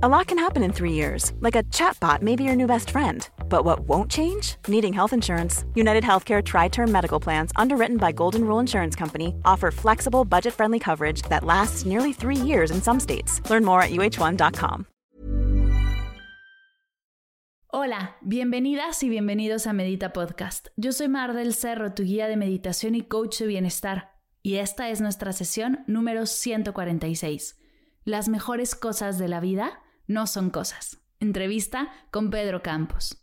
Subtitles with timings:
[0.00, 2.90] A lot can happen in three years, like a chatbot may be your new best
[2.90, 3.28] friend.
[3.48, 4.54] But what won't change?
[4.68, 5.64] Needing health insurance.
[5.74, 10.54] United Healthcare Tri Term Medical Plans, underwritten by Golden Rule Insurance Company, offer flexible, budget
[10.54, 13.42] friendly coverage that lasts nearly three years in some states.
[13.50, 14.86] Learn more at uh1.com.
[17.72, 20.68] Hola, bienvenidas y bienvenidos a Medita Podcast.
[20.76, 24.12] Yo soy Mar del Cerro, tu guía de meditación y coach de bienestar.
[24.44, 27.56] Y esta es nuestra sesión número 146.
[28.04, 30.98] Las mejores cosas de la vida no son cosas.
[31.20, 33.22] Entrevista con Pedro Campos.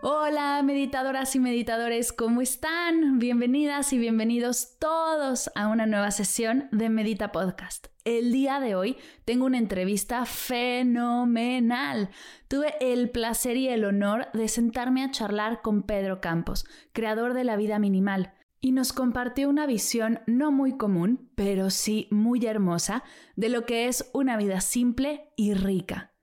[0.00, 3.18] Hola meditadoras y meditadores, ¿cómo están?
[3.18, 7.88] Bienvenidas y bienvenidos todos a una nueva sesión de Medita Podcast.
[8.04, 12.10] El día de hoy tengo una entrevista fenomenal.
[12.46, 17.44] Tuve el placer y el honor de sentarme a charlar con Pedro Campos, creador de
[17.44, 23.04] la vida minimal y nos compartió una visión no muy común, pero sí muy hermosa,
[23.36, 26.14] de lo que es una vida simple y rica.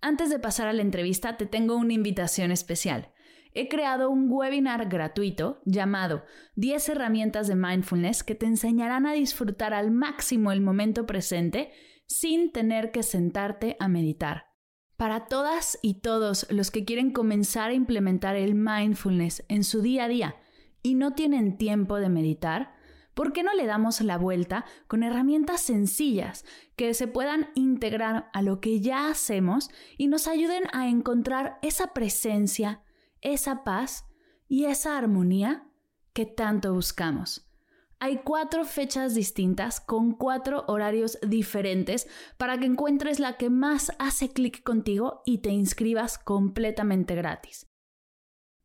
[0.00, 3.12] Antes de pasar a la entrevista, te tengo una invitación especial.
[3.52, 9.74] He creado un webinar gratuito llamado 10 herramientas de mindfulness que te enseñarán a disfrutar
[9.74, 11.72] al máximo el momento presente
[12.06, 14.46] sin tener que sentarte a meditar.
[14.96, 20.04] Para todas y todos los que quieren comenzar a implementar el mindfulness en su día
[20.04, 20.36] a día,
[20.82, 22.74] y no tienen tiempo de meditar,
[23.14, 26.44] ¿por qué no le damos la vuelta con herramientas sencillas
[26.76, 31.92] que se puedan integrar a lo que ya hacemos y nos ayuden a encontrar esa
[31.92, 32.82] presencia,
[33.20, 34.06] esa paz
[34.48, 35.66] y esa armonía
[36.12, 37.46] que tanto buscamos?
[38.02, 42.08] Hay cuatro fechas distintas con cuatro horarios diferentes
[42.38, 47.69] para que encuentres la que más hace clic contigo y te inscribas completamente gratis.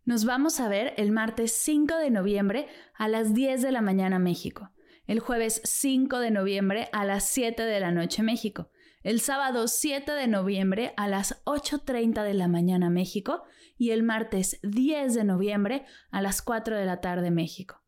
[0.05, 4.19] Nos vamos a ver el martes 5 de noviembre a las 10 de la mañana
[4.19, 4.69] México,
[5.07, 8.69] el jueves 5 de noviembre a las 7 de la noche México,
[9.01, 13.43] el sábado 7 de noviembre a las 8.30 de la mañana México.
[13.77, 17.83] Y el martes 10 de noviembre a las 4 de la tarde México.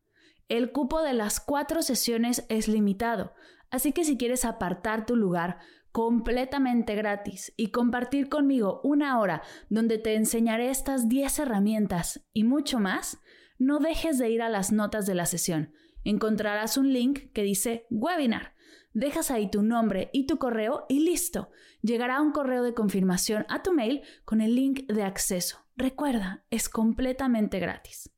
[0.48, 3.32] El cupo de las cuatro sesiones es limitado,
[3.70, 5.58] así que si quieres apartar tu lugar,
[5.92, 12.78] completamente gratis y compartir conmigo una hora donde te enseñaré estas 10 herramientas y mucho
[12.78, 13.20] más,
[13.58, 15.72] no dejes de ir a las notas de la sesión.
[16.04, 18.54] Encontrarás un link que dice webinar.
[18.92, 21.50] Dejas ahí tu nombre y tu correo y listo.
[21.82, 25.58] Llegará un correo de confirmación a tu mail con el link de acceso.
[25.76, 28.10] Recuerda, es completamente gratis.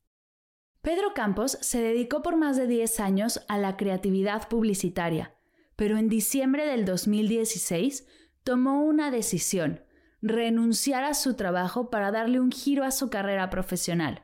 [0.81, 5.35] Pedro Campos se dedicó por más de 10 años a la creatividad publicitaria
[5.81, 8.05] pero en diciembre del 2016
[8.43, 9.83] tomó una decisión,
[10.21, 14.23] renunciar a su trabajo para darle un giro a su carrera profesional.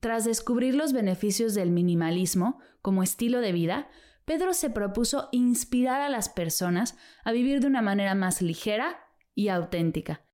[0.00, 3.90] Tras descubrir los beneficios del minimalismo como estilo de vida,
[4.24, 9.00] Pedro se propuso inspirar a las personas a vivir de una manera más ligera
[9.34, 10.24] y auténtica,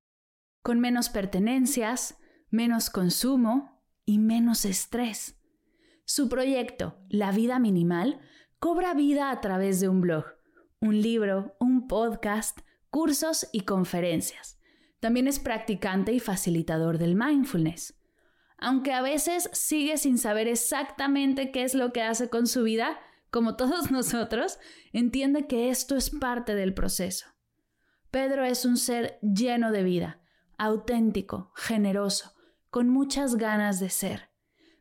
[0.62, 2.18] con menos pertenencias,
[2.50, 5.42] menos consumo y menos estrés.
[6.04, 8.20] Su proyecto, La Vida Minimal,
[8.60, 10.35] cobra vida a través de un blog,
[10.80, 12.60] un libro, un podcast,
[12.90, 14.60] cursos y conferencias.
[15.00, 17.94] También es practicante y facilitador del mindfulness.
[18.58, 22.98] Aunque a veces sigue sin saber exactamente qué es lo que hace con su vida,
[23.30, 24.58] como todos nosotros,
[24.92, 27.26] entiende que esto es parte del proceso.
[28.10, 30.22] Pedro es un ser lleno de vida,
[30.56, 32.32] auténtico, generoso,
[32.70, 34.30] con muchas ganas de ser.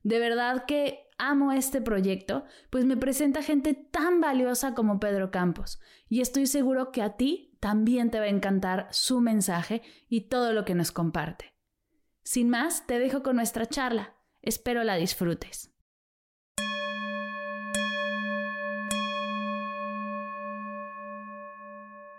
[0.04, 5.80] De verdad que amo este proyecto, pues me presenta gente tan valiosa como Pedro Campos
[6.10, 10.54] y estoy seguro que a ti también te va a encantar su mensaje y todo
[10.54, 11.54] lo que nos comparte.
[12.24, 14.16] Sin más, te dejo con nuestra charla.
[14.42, 15.72] Espero la disfrutes.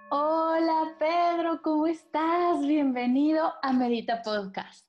[0.08, 2.60] Hola Pedro, ¿cómo estás?
[2.60, 4.86] Bienvenido a Medita Podcast.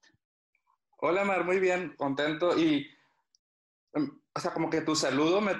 [1.00, 2.88] Hola Mar, muy bien, contento y
[3.94, 5.54] o sea, como que tu saludo me,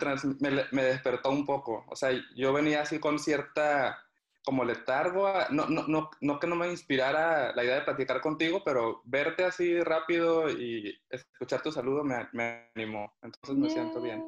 [0.72, 1.86] me, despertó un poco.
[1.90, 3.98] O sea, yo venía así con cierta,
[4.44, 8.62] como letargo, no, no, no, no que no me inspirara la idea de platicar contigo,
[8.64, 13.12] pero verte así rápido y escuchar tu saludo me, me animó.
[13.22, 14.24] Entonces me siento bien.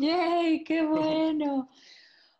[0.00, 0.62] ¡Yay!
[0.64, 1.68] ¡Qué bueno!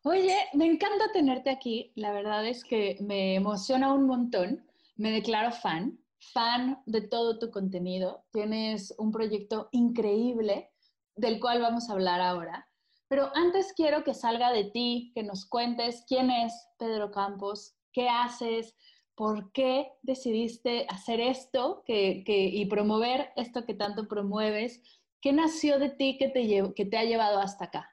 [0.02, 1.92] Oye, me encanta tenerte aquí.
[1.94, 4.66] La verdad es que me emociona un montón.
[4.96, 5.98] Me declaro fan,
[6.32, 8.24] fan de todo tu contenido.
[8.30, 10.70] Tienes un proyecto increíble
[11.16, 12.68] del cual vamos a hablar ahora.
[13.08, 18.08] Pero antes quiero que salga de ti, que nos cuentes quién es Pedro Campos, qué
[18.08, 18.76] haces,
[19.14, 24.80] por qué decidiste hacer esto que, y promover esto que tanto promueves.
[25.20, 27.90] ¿Qué nació de ti que te, que te ha llevado hasta acá?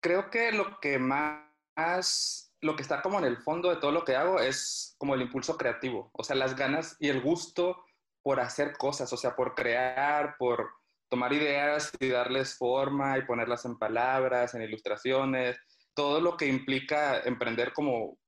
[0.00, 4.04] creo que lo que más, lo que está como en el fondo de todo lo
[4.04, 7.84] que hago es como el impulso creativo, o sea, las ganas y el gusto
[8.28, 10.68] por hacer cosas, o sea, por crear, por
[11.08, 15.56] tomar ideas y darles forma y ponerlas en palabras, en ilustraciones,
[15.94, 18.18] todo lo que implica emprender como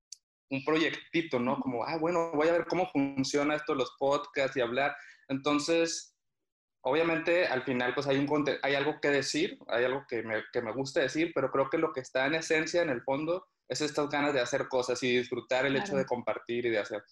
[0.49, 1.61] un proyectito, ¿no?
[1.61, 4.97] Como, ah, bueno, voy a ver cómo funciona esto, los podcasts y hablar.
[5.29, 6.17] Entonces,
[6.81, 10.63] obviamente al final pues hay, un, hay algo que decir, hay algo que me, que
[10.63, 13.83] me gusta decir, pero creo que lo que está en esencia, en el fondo, es
[13.83, 17.03] estas ganas de hacer cosas y disfrutar el hecho de compartir y de hacer.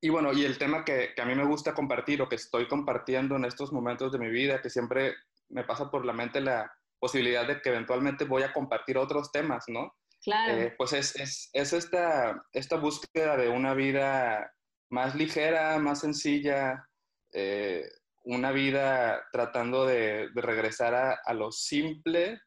[0.00, 2.68] Y bueno, y el tema que, que, a mí me gusta compartir o que estoy
[2.68, 5.14] compartiendo en estos momentos de mi vida, que siempre
[5.48, 9.64] me pasa por la mente la posibilidad de que eventualmente voy a compartir otros temas,
[9.68, 9.94] ¿no?
[10.22, 10.54] Claro.
[10.54, 14.52] Eh, pues es, es, es, esta, esta búsqueda de una vida
[14.90, 16.88] más ligera, más sencilla,
[17.32, 17.88] eh,
[18.24, 22.40] una vida tratando de, regresar a, lo simple,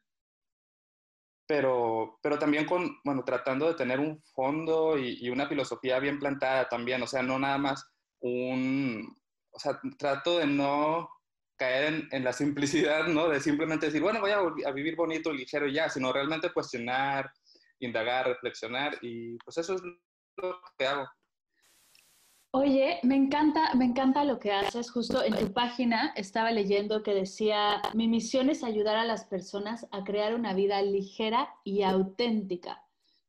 [1.52, 6.66] pero, pero también con, bueno, tratando de tener un fondo y, una filosofía bien plantada
[6.66, 7.86] también, o sea, no nada más
[8.20, 9.14] un,
[9.50, 11.10] o sea, trato de no
[11.58, 13.28] caer en, la simplicidad, ¿no?
[13.28, 17.30] De simplemente decir, bueno, voy a, a, vivir bonito, ligero y ya, sino realmente cuestionar,
[17.80, 21.06] indagar, reflexionar y pues eso es lo que hago.
[22.54, 24.90] Oye, me encanta, me encanta lo que haces.
[24.90, 29.86] Justo en tu página estaba leyendo que decía, mi misión es ayudar a las personas
[29.90, 32.84] a crear una vida ligera y auténtica.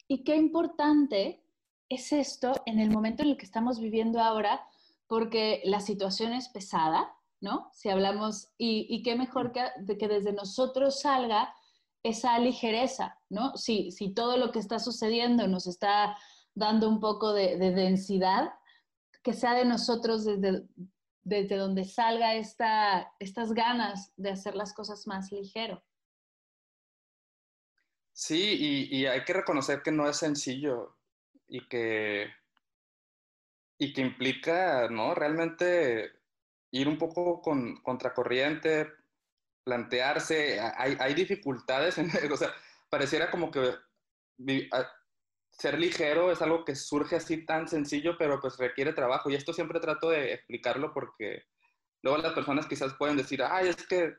[0.09, 1.41] Y qué importante
[1.87, 4.67] es esto en el momento en el que estamos viviendo ahora,
[5.07, 7.69] porque la situación es pesada, ¿no?
[7.71, 11.55] Si hablamos, y, qué mejor que, de que desde nosotros salga
[12.03, 13.55] esa ligereza, ¿no?
[13.55, 16.17] Si, si todo lo que está sucediendo nos está
[16.55, 18.51] dando un poco de densidad,
[19.23, 20.67] que sea de nosotros desde,
[21.23, 25.83] desde donde salga esta, estas ganas de hacer las cosas más ligero.
[28.11, 30.97] Sí, y, hay que reconocer que no es sencillo
[31.47, 32.27] y que,
[33.79, 35.15] y que implica, ¿no?
[35.15, 36.11] Realmente
[36.71, 38.91] ir un poco con contracorriente,
[39.63, 42.53] plantearse, hay, hay dificultades, en, o sea,
[42.89, 43.73] pareciera como que
[45.57, 49.29] ser ligero es algo que surge así tan sencillo, pero pues requiere trabajo.
[49.29, 51.43] Y esto siempre trato de explicarlo porque
[52.01, 54.13] luego las personas quizás pueden decir, ay, es que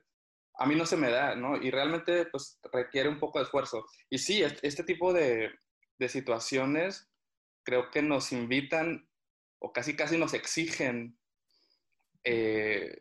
[0.57, 1.57] a mí no se me da, ¿no?
[1.57, 3.85] Y realmente pues requiere un poco de esfuerzo.
[4.09, 5.51] Y sí, este tipo de,
[5.99, 7.11] de situaciones
[7.65, 9.09] creo que nos invitan
[9.59, 11.19] o casi casi nos exigen
[12.23, 12.97] eh,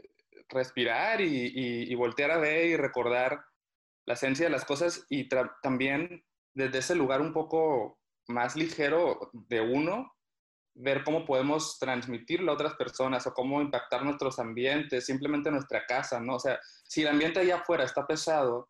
[0.50, 3.44] respirar y, y, voltear a ver y recordar
[4.06, 5.30] la esencia de las cosas y
[5.62, 10.14] también desde ese lugar un poco más ligero de uno,
[10.76, 16.20] ver cómo podemos transmitirlo a otras personas o cómo impactar nuestros ambientes, simplemente nuestra casa,
[16.20, 16.36] ¿no?
[16.36, 18.70] O sea, si el ambiente allá afuera está pesado,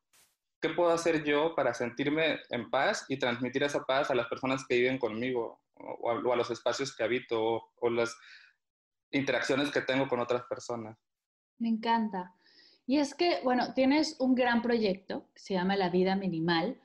[0.62, 4.66] ¿qué puedo hacer yo para sentirme en paz y transmitir esa paz a las personas
[4.68, 8.16] que viven conmigo o a, los espacios que habito o, o las
[9.12, 10.98] interacciones que tengo con otras personas?
[11.58, 12.34] Me encanta.
[12.86, 16.78] Y es que, bueno, tienes un gran proyecto que se llama La Vida Minimal,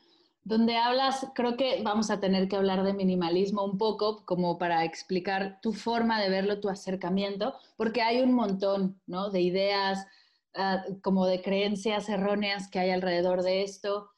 [0.48, 4.82] donde hablas, creo que vamos a tener que hablar de minimalismo un poco, como para
[4.84, 9.28] explicar tu forma de verlo, tu acercamiento, porque hay un montón, ¿no?
[9.28, 10.06] De ideas,
[10.54, 14.08] ah, como de creencias erróneas que hay alrededor de esto.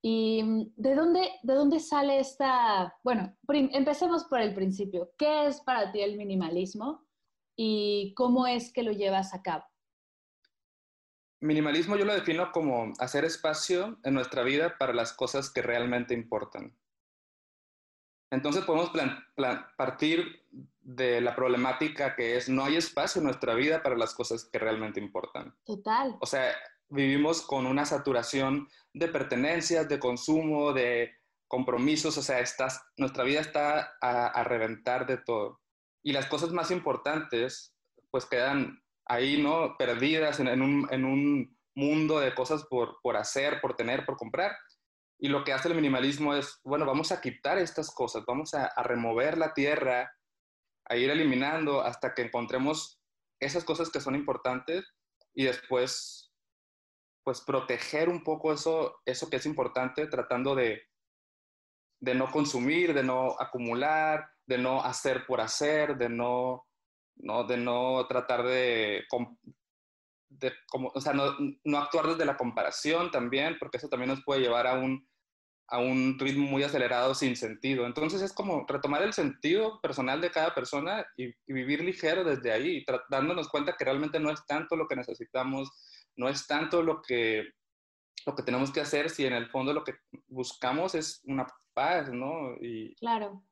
[0.00, 5.10] ¿Y mm, de dónde, de dónde sale esta, bueno, empecemos por el principio.
[5.18, 7.04] ¿Qué es para ti el minimalismo
[7.56, 9.64] y cómo es que lo llevas a cabo?
[11.44, 16.14] Minimalismo yo lo defino como hacer espacio en nuestra vida para las cosas que realmente
[16.14, 16.74] importan.
[18.30, 18.90] Entonces podemos
[19.76, 20.42] partir
[20.80, 24.58] de la problemática que es no hay espacio en nuestra vida para las cosas que
[24.58, 25.54] realmente importan.
[25.66, 26.16] Total.
[26.18, 26.50] O sea,
[26.88, 31.12] vivimos con una saturación de pertenencias, de consumo, de
[31.46, 32.42] compromisos, o sea,
[32.96, 35.60] nuestra vida está a, a reventar de todo.
[36.02, 37.76] Y las cosas más importantes
[38.10, 39.76] pues quedan ahí, ¿no?
[39.76, 44.56] Perdidas en, un, mundo de cosas por, hacer, por tener, por comprar.
[45.18, 48.70] Y lo que hace el minimalismo es, bueno, vamos a quitar estas cosas, vamos a,
[48.82, 50.12] remover la tierra,
[50.88, 53.00] a ir eliminando hasta que encontremos
[53.40, 54.84] esas cosas que son importantes
[55.34, 56.32] y después,
[57.24, 60.82] pues, proteger un poco eso, eso que es importante, tratando de,
[62.00, 66.66] de no consumir, de no acumular, de no hacer por hacer, de no
[67.16, 67.44] ¿no?
[67.44, 69.38] De no tratar de, como,
[70.94, 74.66] o sea, no, no, actuar desde la comparación también, porque eso también nos puede llevar
[74.66, 75.06] a un,
[75.68, 77.86] a un ritmo muy acelerado sin sentido.
[77.86, 82.84] Entonces es como retomar el sentido personal de cada persona y, vivir ligero desde ahí,
[83.08, 85.70] dándonos cuenta que realmente no es tanto lo que necesitamos,
[86.16, 87.44] no es tanto lo que,
[88.26, 89.94] lo que tenemos que hacer si en el fondo lo que
[90.26, 92.54] buscamos es una paz, ¿no?
[92.60, 93.42] Y, claro.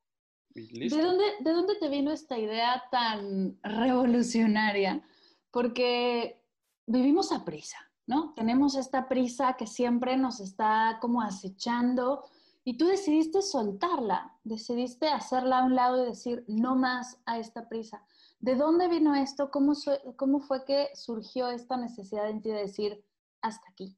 [0.55, 5.03] ¿De, dónde, ¿De dónde te vino esta idea tan revolucionaria?
[5.51, 6.43] Porque
[6.87, 8.35] vivimos a prisa, ¿no?
[8.35, 12.25] Tenemos esta prisa que siempre nos está como acechando
[12.65, 17.69] y tú decidiste soltarla, decidiste hacerla a un lado y decir no más a esta
[17.69, 18.05] prisa.
[18.39, 19.51] ¿De dónde vino esto?
[19.51, 19.73] ¿Cómo,
[20.17, 23.05] cómo fue que surgió esta necesidad en ti de decir
[23.41, 23.97] hasta aquí?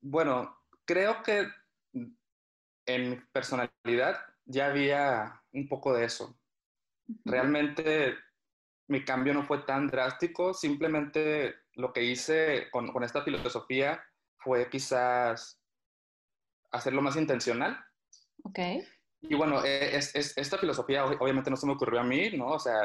[0.00, 1.46] Bueno, creo que
[2.94, 6.36] en mi personalidad ya había un poco de eso.
[7.24, 8.16] Realmente
[8.88, 14.02] mi cambio no fue tan drástico, simplemente lo que hice con, con esta filosofía
[14.38, 15.60] fue quizás
[16.72, 17.78] hacerlo más intencional.
[18.42, 18.58] Ok.
[19.22, 22.46] Y bueno, e, es, es, esta filosofía obviamente no se me ocurrió a mí, ¿no?
[22.48, 22.80] O sea,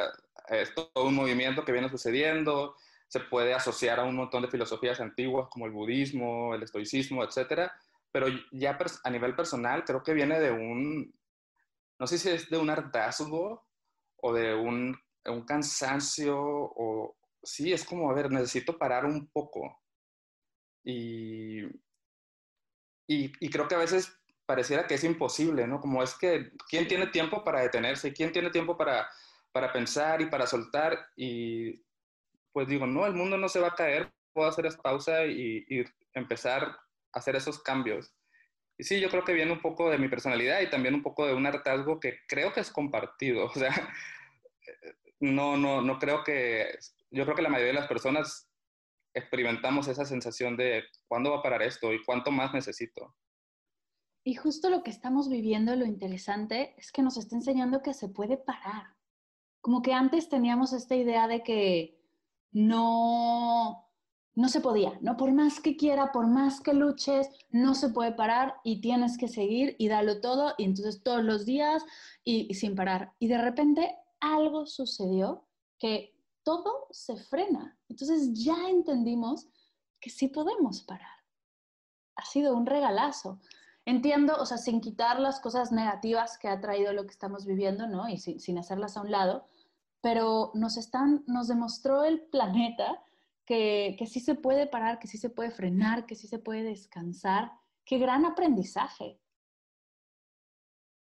[0.49, 2.75] es todo un movimiento que viene sucediendo,
[3.07, 7.73] se puede asociar a un montón de filosofías antiguas como el budismo, el estoicismo, etcétera,
[8.15, 11.13] pero ya a nivel personal creo que viene de un,
[11.99, 13.67] no sé si es de un hartazgo
[14.21, 19.81] o de un un cansancio o sí, es como, a ver, necesito parar un poco.
[20.85, 21.65] Y,
[23.05, 25.81] y, creo que a veces pareciera que es imposible, ¿no?
[25.81, 28.13] Como es que, ¿quién tiene tiempo para detenerse?
[28.13, 29.09] ¿Quién tiene tiempo para,
[29.51, 31.07] para pensar y para soltar?
[31.17, 31.83] Y
[32.53, 35.65] pues digo, no, el mundo no se va a caer, puedo hacer esa pausa y,
[35.67, 36.77] y empezar
[37.15, 38.13] hacer esos cambios.
[38.77, 41.25] Y sí, yo creo que viene un poco de mi personalidad y también un poco
[41.25, 43.45] de un hartazgo que creo que es compartido.
[43.51, 43.73] O sea,
[45.19, 46.77] no, no, no creo que,
[47.09, 48.51] yo creo que la mayoría de las personas
[49.13, 53.15] experimentamos esa sensación de cuándo va a parar esto y cuánto más necesito.
[54.25, 58.09] Y justo lo que estamos viviendo, lo interesante, es que nos está enseñando que se
[58.09, 58.95] puede parar.
[59.61, 62.01] Como que antes teníamos esta idea de que
[62.51, 63.84] no,
[64.35, 65.17] no se podía, ¿no?
[65.17, 69.27] Por más que quiera, por más que luches, no se puede parar y tienes que
[69.27, 71.83] seguir y darlo todo y entonces todos los días
[72.23, 73.13] y sin parar.
[73.17, 75.45] Y de repente algo sucedió
[75.79, 77.77] que todo se frena.
[77.89, 79.47] Entonces ya entendimos
[79.99, 81.09] que sí podemos parar.
[82.15, 83.39] Ha sido un regalazo.
[83.85, 87.87] Entiendo, o sea, sin quitar las cosas negativas que ha traído lo que estamos viviendo,
[87.87, 88.07] ¿no?
[88.07, 89.45] Y sin, hacerlas a un lado,
[90.01, 93.01] pero nos, están, nos demostró el planeta
[93.45, 96.63] que, que sí se puede parar, que sí se puede frenar, que sí se puede
[96.63, 97.51] descansar.
[97.85, 99.19] Qué gran aprendizaje.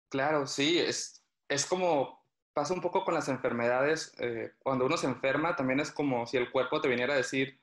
[0.09, 2.23] Claro, sí, es, es como
[2.53, 4.13] pasa un poco con las enfermedades.
[4.19, 7.59] Eh, cuando uno se enferma, también es como si el cuerpo te viniera a decir,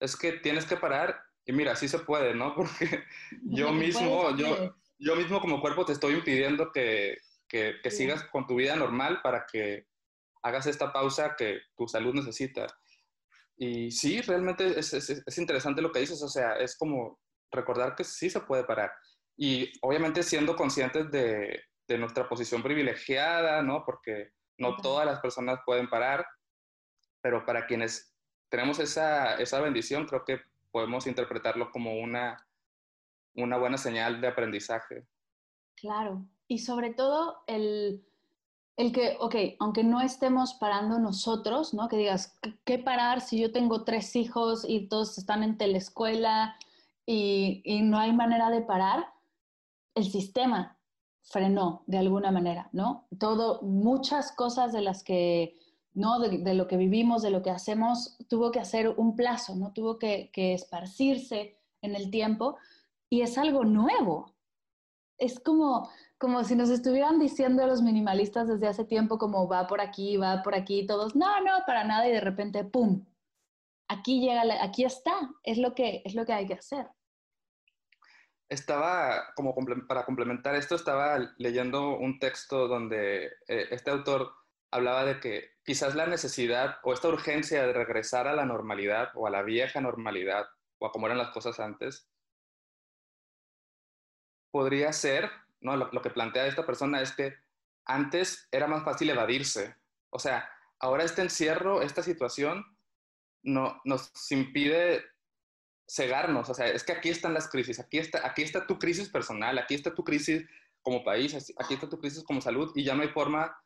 [0.00, 1.18] es que tienes que parar.
[1.46, 2.54] Y mira, sí se puede, ¿no?
[2.56, 3.04] Porque
[3.44, 8.56] yo mismo, yo, yo mismo como cuerpo te estoy impidiendo que, que, sigas con tu
[8.56, 9.86] vida normal para que
[10.42, 12.66] hagas esta pausa que tu salud necesita.
[13.56, 17.20] Y sí, realmente es, es, es interesante lo que dices, o sea, es como
[17.50, 18.92] recordar que sí se puede parar.
[19.36, 23.84] Y obviamente siendo conscientes de, de nuestra posición privilegiada, ¿no?
[23.84, 26.26] Porque no todas las personas pueden parar,
[27.20, 28.14] pero para quienes
[28.48, 32.36] tenemos esa, esa bendición, creo que podemos interpretarlo como una,
[33.34, 35.06] una buena señal de aprendizaje.
[35.76, 38.06] Claro, y sobre todo el,
[38.76, 41.88] el que, ok, aunque no estemos parando nosotros, ¿no?
[41.88, 46.56] Que digas, ¿qué parar si yo tengo tres hijos y todos están en telescuela
[47.06, 49.06] y, y no hay manera de parar?
[49.94, 50.76] El sistema
[51.24, 53.06] frenó de alguna manera, ¿no?
[53.18, 55.56] Todo, muchas cosas de las que,
[55.94, 56.18] ¿no?
[56.18, 59.72] De, lo que vivimos, de lo que hacemos, tuvo que hacer un plazo, ¿no?
[59.72, 62.56] Tuvo que, esparcirse en el tiempo
[63.08, 64.33] y es algo nuevo.
[65.18, 69.80] Es como, como si nos estuvieran diciendo los minimalistas desde hace tiempo como va por
[69.80, 73.04] aquí, va por aquí, todos, no, no, para nada y de repente, ¡pum!
[73.88, 76.88] Aquí llega, aquí está, es lo que, es lo que hay que hacer
[78.48, 79.54] estaba, como
[79.86, 84.32] para complementar esto, estaba leyendo un texto donde eh, este autor
[84.70, 89.26] hablaba de que quizás la necesidad o esta urgencia de regresar a la normalidad o
[89.26, 90.46] a la vieja normalidad
[90.78, 92.08] o a cómo eran las cosas antes,
[94.54, 95.76] podría ser, ¿no?
[95.76, 97.34] Lo, que plantea esta persona es que
[97.86, 99.74] antes era más fácil evadirse.
[100.10, 102.64] O sea, ahora este encierro, esta situación,
[103.42, 105.04] no, nos impide
[105.90, 109.08] cegarnos, o sea, es que aquí están las crisis, aquí está, aquí está tu crisis
[109.08, 110.48] personal, aquí está tu crisis
[110.82, 113.58] como país, aquí está tu crisis como salud y ya no hay forma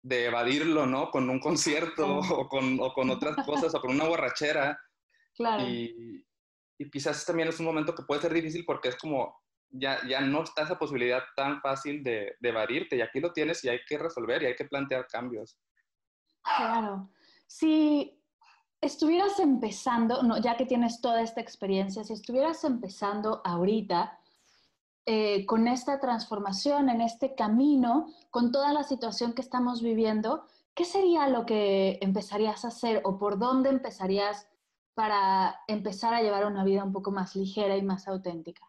[0.00, 1.10] de evadirlo, ¿no?
[1.10, 4.78] Con un concierto o, con, o, con, otras cosas o con una borrachera.
[5.34, 5.68] Claro.
[5.68, 6.24] Y,
[6.78, 9.38] y, quizás también es un momento que puede ser difícil porque es como,
[9.70, 13.64] ya, ya no está esa posibilidad tan fácil de, de evadirte y aquí lo tienes
[13.64, 15.58] y hay que resolver y hay que plantear cambios.
[16.42, 17.10] Claro.
[17.46, 18.22] Sí,
[18.80, 24.18] estuvieras empezando, no, ya que tienes toda esta experiencia, si estuvieras empezando ahorita
[25.06, 30.44] eh, con esta transformación, en este camino, con toda la situación que estamos viviendo,
[30.74, 34.48] ¿qué sería lo que empezarías a hacer o por dónde empezarías
[34.94, 38.66] para empezar a llevar una vida un poco más ligera y más auténtica?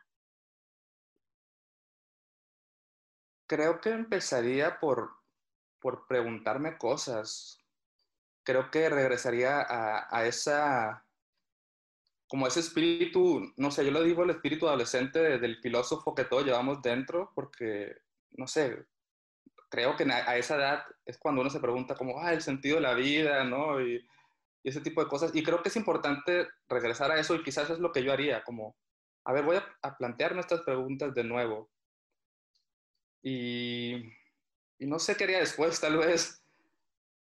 [3.47, 5.11] Creo que empezaría por,
[5.79, 7.59] por preguntarme cosas.
[8.43, 11.05] Creo que regresaría a, a esa,
[12.27, 16.45] como ese espíritu, no sé, yo lo digo el espíritu adolescente del filósofo que todos
[16.45, 17.95] llevamos dentro, porque,
[18.31, 18.85] no sé,
[19.69, 22.81] creo que a esa edad es cuando uno se pregunta como, ah, el sentido de
[22.81, 23.81] la vida, ¿no?
[23.81, 24.05] Y,
[24.63, 25.33] y ese tipo de cosas.
[25.35, 28.43] Y creo que es importante regresar a eso y quizás es lo que yo haría,
[28.43, 28.75] como,
[29.25, 31.69] a ver, voy a, a plantearme preguntas de nuevo.
[33.21, 33.95] Y,
[34.79, 36.43] y no sé qué haría después, tal vez.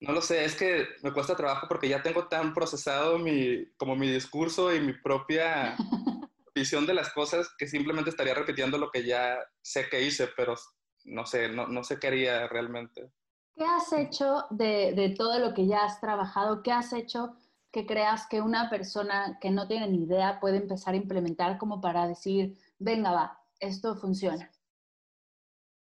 [0.00, 3.94] No lo sé, es que me cuesta trabajo porque ya tengo tan procesado mi, como
[3.94, 5.76] mi discurso y mi propia
[6.54, 10.56] visión de las cosas que simplemente estaría repitiendo lo que ya sé que hice, pero
[11.04, 13.12] no sé, no, no sé qué haría realmente.
[13.54, 16.62] ¿Qué has hecho de, de, todo lo que ya has trabajado?
[16.62, 17.36] ¿Qué has hecho
[17.70, 21.80] que creas que una persona que no tiene ni idea puede empezar a implementar como
[21.80, 24.50] para decir, venga, va, esto funciona?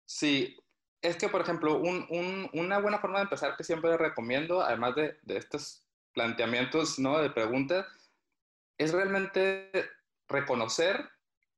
[0.06, 0.58] Sí,
[1.02, 4.96] es que, por ejemplo, un, un, una buena forma de empezar que siempre recomiendo, además
[4.96, 5.84] de, de estos
[6.14, 7.20] planteamientos ¿no?
[7.20, 7.86] de preguntas,
[8.78, 9.72] es realmente
[10.28, 11.10] reconocer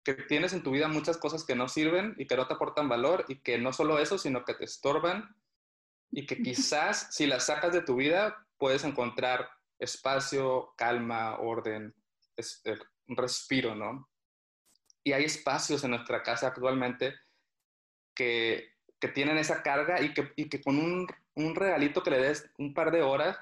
[0.04, 2.89] que tienes en tu vida muchas cosas que no sirven y que no te aportan
[2.89, 5.36] valor y que no solo eso, sino que te estorban
[6.12, 9.50] y que quizás si las sacas de tu vida puedes encontrar
[9.80, 11.94] espacio, calma, orden,
[12.36, 12.77] este,
[13.08, 14.10] un respiro, ¿no?
[15.04, 17.16] Y hay espacios en nuestra casa actualmente
[18.17, 22.19] que que tienen esa carga y que, y que con un, un, regalito que le
[22.19, 23.38] des un par de horas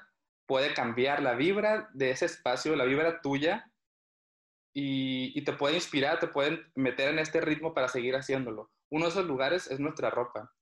[0.46, 3.70] puede cambiar la vibra de ese espacio, la vibra tuya,
[4.74, 8.70] y, y te puede inspirar, te pueden meter en este ritmo para seguir haciéndolo.
[8.90, 10.52] Uno de esos lugares es nuestra ropa.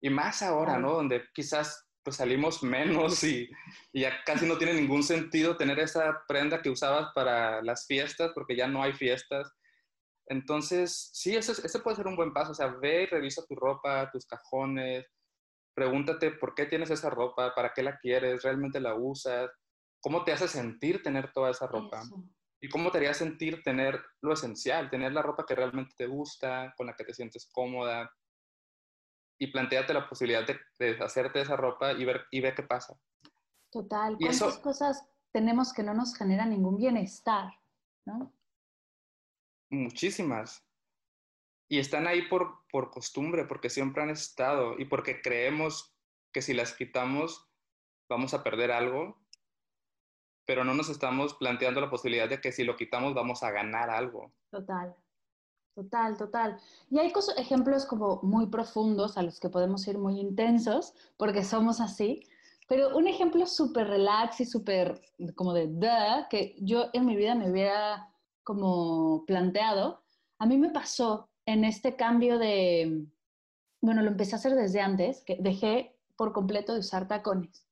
[0.00, 0.92] Y más ahora, ¿no?
[0.92, 3.50] Donde quizás pues salimos menos y,
[3.92, 8.30] y, ya casi no tiene ningún sentido tener esa prenda que usabas para las fiestas,
[8.34, 9.52] porque ya no hay fiestas
[10.26, 12.52] entonces, sí, ese, ese puede ser un buen paso.
[12.52, 15.06] O sea, ve y revisa tu ropa, tus cajones,
[15.74, 19.50] pregúntate por qué tienes esa ropa, para qué la quieres, realmente la usas,
[20.00, 22.00] cómo te hace sentir tener toda esa ropa.
[22.00, 22.24] Eso.
[22.60, 26.72] Y cómo te haría sentir tener lo esencial, tener la ropa que realmente te gusta,
[26.76, 28.10] con la que te sientes cómoda.
[29.38, 32.98] Y planteate la posibilidad de, de hacerte esa ropa y ver, y ver qué pasa.
[33.70, 34.16] Total.
[34.16, 37.50] ¿Cuántas eso, cosas tenemos que no nos generan ningún bienestar?
[38.06, 38.32] ¿no?
[39.70, 40.64] Muchísimas.
[41.68, 45.96] Y están ahí por, por costumbre, porque siempre han estado y porque creemos
[46.32, 47.48] que si las quitamos
[48.08, 49.16] vamos a perder algo,
[50.46, 53.90] pero no nos estamos planteando la posibilidad de que si lo quitamos vamos a ganar
[53.90, 54.32] algo.
[54.50, 54.94] Total,
[55.74, 56.60] total, total.
[56.90, 61.44] Y hay cosas, ejemplos como muy profundos a los que podemos ir muy intensos, porque
[61.44, 62.28] somos así,
[62.68, 65.00] pero un ejemplo súper relax y súper
[65.34, 68.13] como de duh, que yo en mi vida me hubiera
[68.44, 70.04] como planteado,
[70.38, 73.06] a mí me pasó en este cambio de,
[73.80, 77.66] bueno, lo empecé a hacer desde antes, que dejé por completo de usar tacones,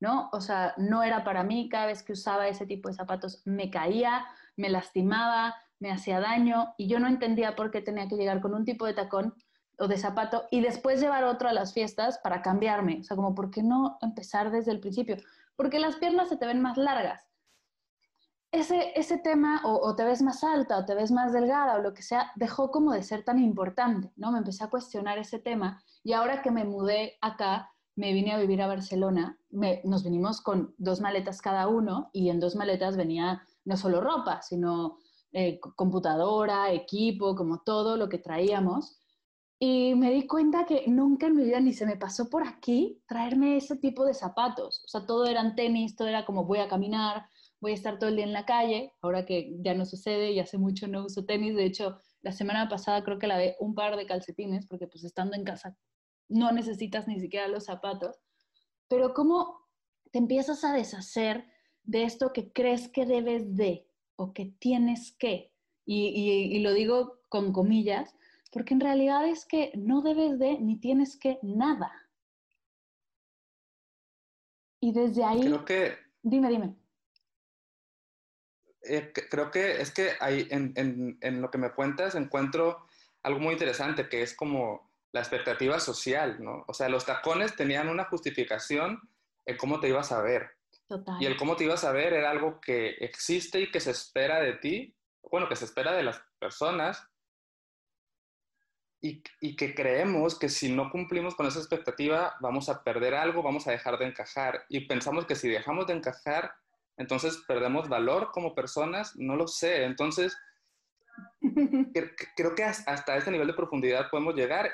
[0.00, 0.28] ¿no?
[0.32, 3.70] O sea, no era para mí, cada vez que usaba ese tipo de zapatos me
[3.70, 8.40] caía, me lastimaba, me hacía daño y yo no entendía por qué tenía que llegar
[8.40, 9.34] con un tipo de tacón
[9.78, 12.98] o de zapato y después llevar otro a las fiestas para cambiarme.
[13.00, 15.16] O sea, como, ¿por qué no empezar desde el principio?
[15.54, 17.27] Porque las piernas se te ven más largas
[18.50, 21.82] ese, ese tema o, o, te ves más alta o te ves más delgada o
[21.82, 24.32] lo que sea, dejó como de ser tan importante, ¿no?
[24.32, 28.38] Me empecé a cuestionar ese tema y ahora que me mudé acá, me vine a
[28.38, 32.96] vivir a Barcelona, me, nos vinimos con dos maletas cada uno y en dos maletas
[32.96, 34.98] venía no solo ropa, sino
[35.32, 38.98] eh, computadora, equipo, como todo lo que traíamos.
[39.58, 43.02] Y me di cuenta que nunca en mi vida ni se me pasó por aquí
[43.08, 44.82] traerme ese tipo de zapatos.
[44.84, 47.26] O sea, todo eran tenis, todo era como voy a caminar,
[47.60, 50.40] voy a estar todo el día en la calle, ahora que ya no sucede y
[50.40, 53.96] hace mucho no uso tenis, de hecho, la semana pasada creo que lavé un par
[53.96, 55.76] de calcetines, porque pues estando en casa
[56.28, 58.20] no necesitas ni siquiera los zapatos,
[58.88, 59.66] pero cómo
[60.12, 61.46] te empiezas a deshacer
[61.84, 65.52] de esto que crees que debes de o que tienes que,
[65.86, 68.14] y, y, y lo digo con comillas,
[68.52, 71.90] porque en realidad es que no debes de ni tienes que nada.
[74.80, 75.40] Y desde ahí...
[75.40, 75.92] Creo que...
[76.22, 76.76] Dime, dime
[78.88, 82.86] eh, creo que es que hay, en, en, en, lo que me cuentas encuentro
[83.22, 86.64] algo muy interesante, que es como la expectativa social, ¿no?
[86.66, 89.00] O sea, los tacones tenían una justificación
[89.46, 90.50] en cómo te ibas a ver.
[91.20, 94.40] Y el cómo te ibas a ver era algo que existe y que se espera
[94.40, 94.96] de ti,
[95.30, 97.06] bueno, que se espera de las personas,
[99.00, 103.44] y, y, que creemos que si no cumplimos con esa expectativa vamos a perder algo,
[103.44, 104.64] vamos a dejar de encajar.
[104.68, 106.52] Y pensamos que si dejamos de encajar,
[106.98, 109.84] entonces perdemos valor como personas, no lo sé.
[109.84, 110.36] Entonces,
[112.36, 114.68] creo que hasta este nivel de profundidad podemos llegar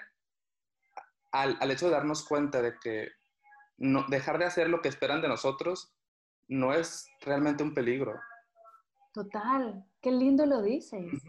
[1.32, 3.08] al, al hecho de darnos cuenta de que
[3.76, 5.92] no, dejar de hacer lo que esperan de nosotros
[6.48, 8.14] no es realmente un peligro.
[9.12, 11.22] Total, qué lindo lo dices.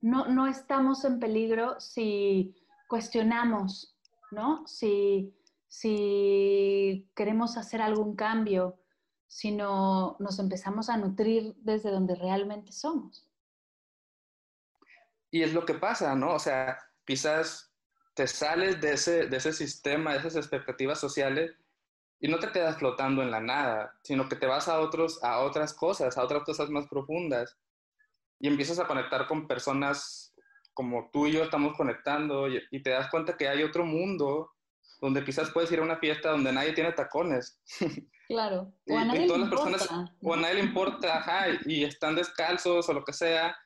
[0.00, 2.56] No, no estamos en peligro si
[2.88, 3.96] cuestionamos,
[4.30, 4.66] ¿no?
[4.66, 5.32] Si,
[5.68, 8.79] si queremos hacer algún cambio,
[9.30, 13.28] sino nos empezamos a nutrir desde donde realmente somos.
[15.30, 16.34] Y es lo que pasa, ¿no?
[16.34, 17.72] O sea, quizás
[18.14, 21.54] te sales de ese, de ese sistema, de esas expectativas sociales
[22.18, 25.38] y no te quedas flotando en la nada, sino que te vas a, otros, a
[25.38, 27.56] otras cosas, a otras cosas más profundas
[28.40, 30.34] y empiezas a conectar con personas
[30.74, 34.50] como tú y yo estamos conectando y, te das cuenta que hay otro mundo
[35.00, 37.60] donde quizás puedes ir a una fiesta donde nadie tiene tacones.
[38.30, 38.72] Claro.
[38.88, 39.70] O a nadie todas le importa.
[39.70, 43.56] Las personas, o a nadie le importa, ajá, y están descalzos o lo que sea.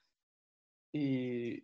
[0.90, 1.62] Y,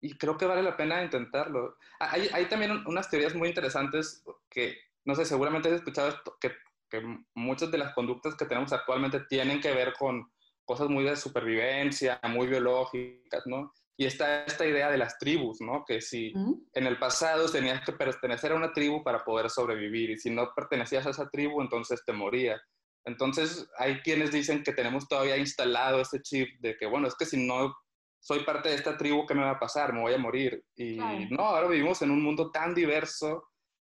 [0.00, 1.76] y creo que vale la pena intentarlo.
[1.98, 6.52] Hay, hay, también unas teorías muy interesantes que, no sé, seguramente has escuchado esto, que,
[6.88, 7.02] que
[7.34, 10.30] muchas de las conductas que tenemos actualmente tienen que ver con
[10.64, 13.74] cosas muy de supervivencia, muy biológicas, ¿no?
[13.96, 15.84] Y está esta idea de las tribus, ¿no?
[15.86, 16.32] Que si
[16.72, 20.52] en el pasado tenías que pertenecer a una tribu para poder sobrevivir y si no
[20.54, 22.60] pertenecías a esa tribu, entonces te morías.
[23.04, 27.26] Entonces hay quienes dicen que tenemos todavía instalado este chip de que, bueno, es que
[27.26, 27.74] si no
[28.20, 29.92] soy parte de esta tribu, ¿qué me va a pasar?
[29.92, 30.64] Me voy a morir.
[30.76, 30.96] Y
[31.30, 33.48] no, ahora vivimos en un mundo tan diverso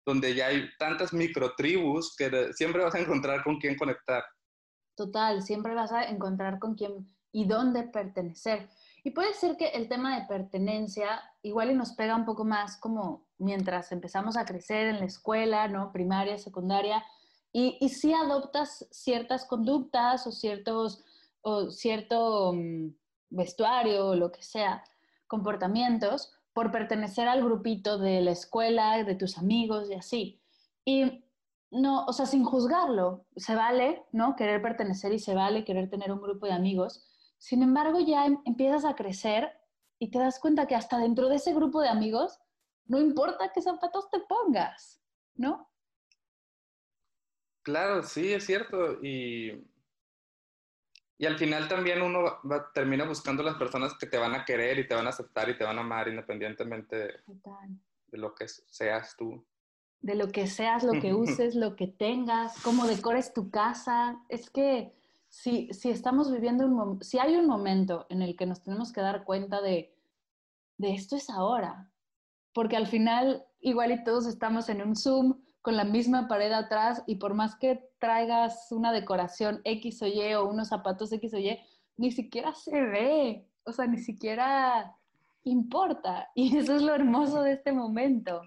[0.06, 4.24] donde ya hay tantas microtribus que siempre vas a encontrar con quién conectar.
[4.96, 8.68] Total, siempre vas a encontrar con quién y dónde pertenecer.
[9.02, 12.76] Y puede ser que el tema de pertenencia igual y nos pega un poco más
[12.76, 15.92] como mientras empezamos a crecer en la escuela, ¿no?
[15.92, 17.02] Primaria, secundaria,
[17.52, 21.02] y, y si adoptas ciertas conductas o ciertos,
[21.40, 22.90] o cierto mm,
[23.30, 24.84] vestuario o lo que sea,
[25.26, 30.40] comportamientos, por pertenecer al grupito de la escuela, de tus amigos y así.
[30.84, 31.24] Y
[31.70, 34.34] no, o sea, sin juzgarlo, se vale, ¿no?
[34.34, 37.04] Querer pertenecer y se vale querer tener un grupo de amigos.
[37.40, 39.50] Sin embargo, ya em, empiezas a crecer
[39.98, 42.38] y te das cuenta que hasta dentro de ese grupo de amigos,
[42.84, 45.02] no importa qué zapatos te pongas,
[45.34, 45.70] ¿no?
[47.62, 49.02] Claro, sí, es cierto.
[49.02, 49.66] Y,
[51.16, 52.40] y al final también uno
[52.74, 55.56] termina buscando las personas que te van a querer y te van a aceptar y
[55.56, 59.42] te van a amar independientemente de lo que seas tú
[60.02, 64.22] de lo que seas, lo que uses, lo que tengas, cómo decores tu casa.
[64.28, 64.94] Es que
[65.30, 69.00] si, si estamos viviendo un si hay un momento en el que nos tenemos que
[69.00, 69.96] dar cuenta de,
[70.76, 71.90] de esto es ahora,
[72.52, 77.02] porque al final igual y todos estamos en un Zoom con la misma pared atrás
[77.06, 81.38] y por más que traigas una decoración X o Y o unos zapatos X o
[81.38, 81.58] Y,
[81.96, 84.96] ni siquiera se ve, o sea, ni siquiera
[85.44, 86.30] importa.
[86.34, 88.42] Y eso es lo hermoso de este momento.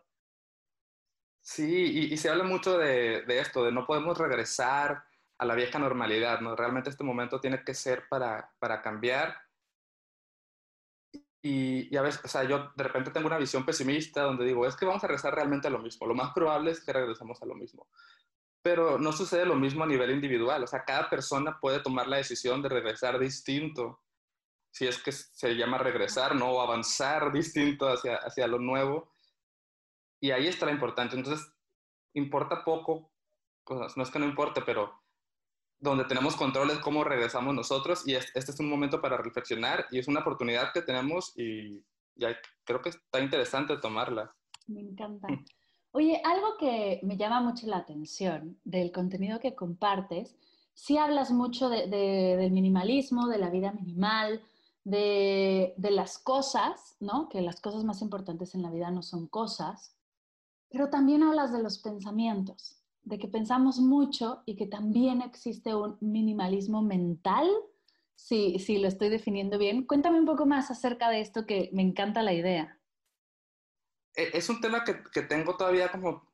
[1.42, 5.04] Sí, y, se habla mucho de, esto, de no podemos regresar
[5.44, 6.56] a la vieja normalidad, ¿no?
[6.56, 9.38] Realmente este momento tiene que ser para, para cambiar.
[11.42, 14.76] Y, a veces, o sea, yo de repente tengo una visión pesimista donde digo, es
[14.76, 16.08] que vamos a regresar realmente a lo mismo.
[16.08, 17.88] Lo más probable es que regresemos a lo mismo.
[18.62, 20.64] Pero no sucede lo mismo a nivel individual.
[20.64, 24.00] O sea, cada persona puede tomar la decisión de regresar distinto,
[24.72, 26.52] si es que se llama regresar, ¿no?
[26.52, 29.12] O avanzar distinto hacia, hacia lo nuevo
[30.22, 31.18] y ahí está lo importante.
[31.18, 31.46] Entonces,
[32.14, 33.12] importa poco,
[33.66, 35.03] cosas, no es que no importe, pero
[35.84, 40.00] donde tenemos control es cómo regresamos nosotros y este es un momento para reflexionar y
[40.00, 41.84] es una oportunidad que tenemos y,
[42.64, 44.34] creo que está interesante tomarla.
[44.68, 45.28] Me encanta.
[45.92, 50.38] Oye, algo que me llama mucho la atención del contenido que compartes,
[50.74, 54.42] si hablas mucho del minimalismo, de la vida minimal,
[54.86, 57.28] de, de, las cosas, ¿no?
[57.28, 59.98] Que las cosas más importantes en la vida no son cosas,
[60.70, 65.98] pero también hablas de los pensamientos, de que pensamos mucho y que también existe un
[66.02, 67.50] minimalismo mental,
[68.16, 69.86] si, si lo estoy definiendo bien.
[69.86, 72.80] Cuéntame un poco más acerca de esto que me encanta la idea.
[74.16, 76.32] E, es un tema que, que tengo todavía como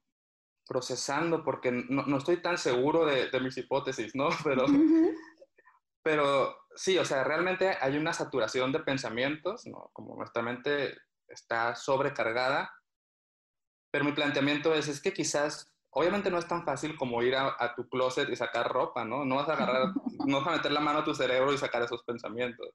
[0.68, 4.30] procesando porque no, no estoy tan seguro de, de, mis hipótesis, ¿no?
[4.44, 4.66] Pero,
[6.02, 9.90] pero sí, o sea, realmente hay una saturación de pensamientos, ¿no?
[9.94, 10.96] Como nuestra mente
[11.28, 12.72] está sobrecargada
[13.92, 17.73] pero mi planteamiento es, es que quizás obviamente no es tan fácil como ir a,
[17.75, 19.25] tu closet y sacar ropa, ¿no?
[19.25, 19.93] No vas a agarrar,
[20.28, 22.69] no vas a meter la mano a tu cerebro y sacar esos pensamientos.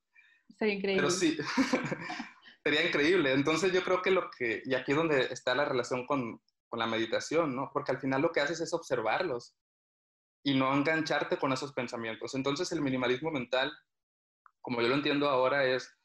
[0.59, 1.03] Sería increíble.
[1.03, 1.37] Pero sí,
[2.65, 3.33] sería increíble.
[3.33, 6.79] Entonces yo creo que lo que, y aquí es donde está la relación con, con
[6.79, 7.71] la meditación, ¿no?
[7.73, 9.57] Porque al final lo que haces es observarlos
[10.43, 12.35] y no engancharte con esos pensamientos.
[12.35, 13.73] Entonces el minimalismo mental,
[14.61, 15.97] como yo lo entiendo ahora, es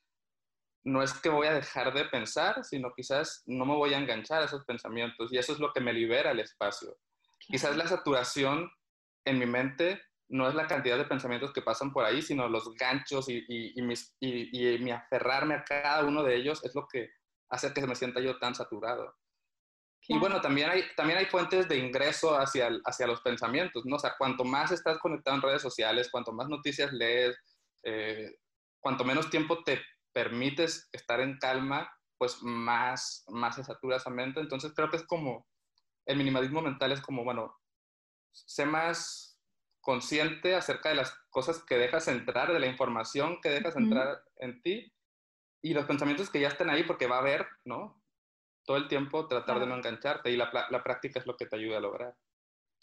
[0.83, 4.41] no es que voy a dejar de pensar, sino quizás no me voy a enganchar
[4.41, 6.97] a esos pensamientos y eso es lo que me libera el espacio.
[7.39, 8.71] Quizás la saturación
[9.25, 12.73] en mi mente no es la cantidad de pensamientos que pasan por ahí, sino los
[12.75, 17.09] ganchos y, y, mi aferrarme a cada uno de ellos es lo que
[17.49, 19.15] hace que me sienta yo tan saturado.
[20.07, 23.97] Y bueno, también hay, también hay fuentes de ingreso hacia, hacia los pensamientos, ¿no?
[23.97, 27.37] O sea, cuanto más estás conectado en redes sociales, cuanto más noticias lees,
[27.83, 28.31] eh,
[28.79, 29.81] cuanto menos tiempo te
[30.13, 34.39] permites estar en calma, pues más, más se satura esa mente.
[34.39, 35.47] Entonces creo que es como,
[36.05, 37.55] el minimalismo mental es como, bueno,
[38.31, 39.39] sé más
[39.81, 44.61] consciente acerca de las cosas que dejas entrar, de la información que dejas entrar en
[44.61, 44.91] ti
[45.61, 48.01] y los pensamientos que ya están ahí porque va a haber, ¿no?
[48.65, 51.55] Todo el tiempo tratar de no engancharte y la, la, práctica es lo que te
[51.55, 52.15] ayuda a lograr.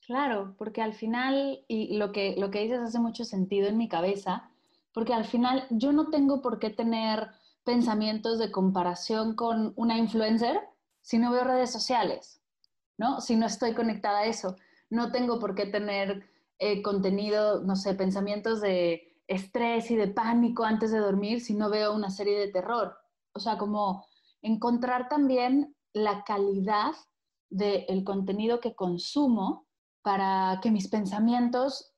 [0.05, 3.89] Claro, porque al final, y lo que, lo que dices hace mucho sentido en mi
[3.89, 4.51] cabeza,
[4.97, 7.29] porque al final yo no tengo por qué tener
[7.65, 10.59] pensamientos de comparación con una influencer
[11.03, 12.41] si no veo redes sociales,
[12.97, 13.21] ¿no?
[13.21, 14.57] Si no estoy conectada a eso.
[14.89, 16.25] No tengo por qué tener
[16.59, 21.69] eh, contenido, no sé, pensamientos de estrés y de pánico antes de dormir si no
[21.69, 22.97] veo una serie de terror.
[23.35, 24.07] O sea, como
[24.41, 26.93] encontrar también la calidad
[27.51, 29.67] del contenido que consumo
[30.01, 31.93] para que mis pensamientos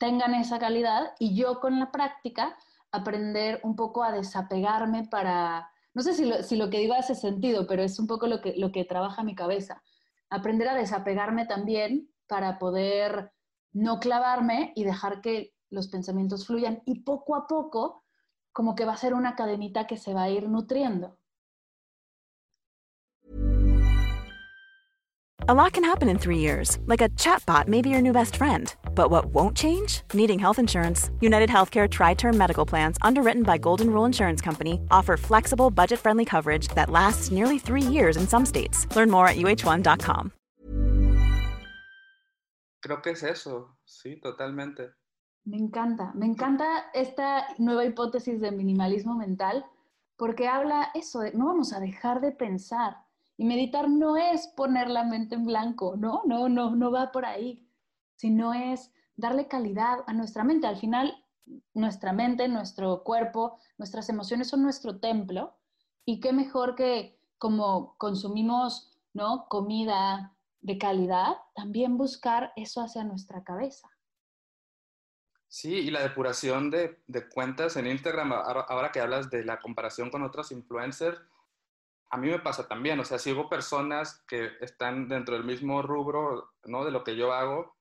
[0.00, 2.56] tengan esa calidad y yo con la práctica
[2.90, 7.14] aprender un poco a desapegarme para, no sé si lo, si lo que digo hace
[7.14, 9.82] sentido, pero es un poco lo que, lo que trabaja mi cabeza,
[10.30, 13.32] aprender a desapegarme también para poder
[13.72, 18.04] no clavarme y dejar que los pensamientos fluyan y poco a poco
[18.52, 21.19] como que va a ser una cadenita que se va a ir nutriendo.
[25.50, 28.36] A lot can happen in three years, like a chatbot may be your new best
[28.36, 28.72] friend.
[28.94, 30.02] But what won't change?
[30.14, 31.10] Needing health insurance.
[31.20, 35.98] United Healthcare Tri Term Medical Plans, underwritten by Golden Rule Insurance Company, offer flexible, budget
[35.98, 38.86] friendly coverage that lasts nearly three years in some states.
[38.94, 40.30] Learn more at uh1.com.
[42.80, 44.92] Creo que es eso, sí, totalmente.
[45.46, 49.64] Me encanta, me encanta esta nueva hipótesis de minimalismo mental
[50.16, 52.98] porque habla eso de no vamos a dejar de pensar
[53.40, 57.24] Y meditar no es poner la mente en blanco, no, no, no, no va por
[57.24, 57.66] ahí,
[58.16, 60.66] sino es darle calidad a nuestra mente.
[60.66, 61.24] Al final,
[61.72, 65.56] nuestra mente, nuestro cuerpo, nuestras emociones son nuestro templo
[66.04, 69.46] y qué mejor que como consumimos, ¿no?
[69.48, 73.88] Comida de calidad, también buscar eso hacia nuestra cabeza.
[75.48, 76.98] Sí, y la depuración de,
[77.32, 81.18] cuentas en Instagram, ahora, ahora, que hablas de la comparación con otros influencers,
[82.10, 86.50] a mí me pasa también, o sea, sigo personas que están dentro del mismo rubro,
[86.64, 86.84] ¿no?
[86.84, 87.76] De lo que yo hago,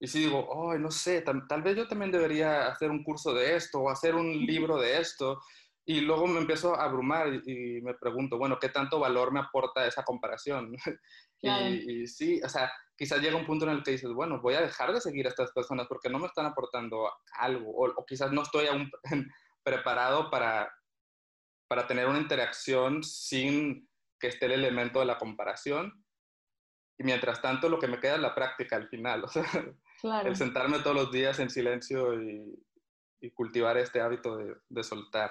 [0.00, 3.56] y si digo, oh, no sé, tal, vez yo también debería hacer un curso de
[3.56, 5.40] esto o hacer un libro de esto,
[5.86, 9.86] y luego me empiezo a abrumar y, me pregunto, bueno, ¿qué tanto valor me aporta
[9.86, 10.74] esa comparación?
[11.42, 14.62] y, sí, o sea, quizás llega un punto en el que dices, bueno, voy a
[14.62, 18.32] dejar de seguir a estas personas porque no me están aportando algo, o, o quizás
[18.32, 18.90] no estoy aún
[19.62, 20.70] preparado para,
[21.68, 26.04] para tener una interacción sin que esté el elemento de la comparación.
[26.98, 29.24] Y mientras tanto, lo que me queda es la práctica al final.
[29.24, 29.44] O sea,
[30.24, 32.60] el sentarme todos los días en silencio y,
[33.32, 35.30] cultivar este hábito de, soltar.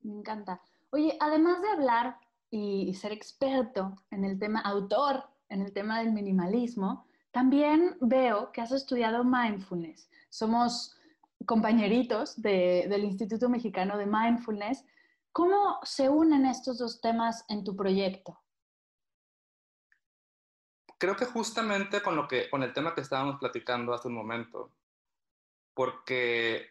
[0.00, 0.62] Me encanta.
[0.90, 2.16] Oye, además de hablar
[2.50, 8.62] y, ser experto en el tema, autor en el tema del minimalismo, también veo que
[8.62, 10.10] has estudiado mindfulness.
[10.30, 10.96] Somos
[11.44, 14.84] compañeritos del Instituto Mexicano de Mindfulness
[15.32, 18.40] ¿Cómo se unen estos dos temas en tu proyecto?
[20.98, 24.72] Creo que justamente con, lo que, con el tema que estábamos platicando hace un momento,
[25.74, 26.70] porque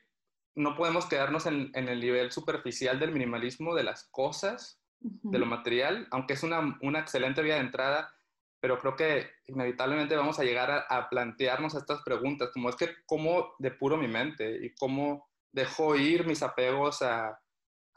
[0.55, 6.07] no podemos quedarnos en, el nivel superficial del minimalismo de las cosas, de lo material,
[6.11, 8.11] aunque es una, una, excelente vía de entrada,
[8.59, 12.89] pero creo que inevitablemente vamos a llegar a, a, plantearnos estas preguntas, como es que
[13.05, 17.39] cómo depuro mi mente y cómo dejo ir mis apegos a,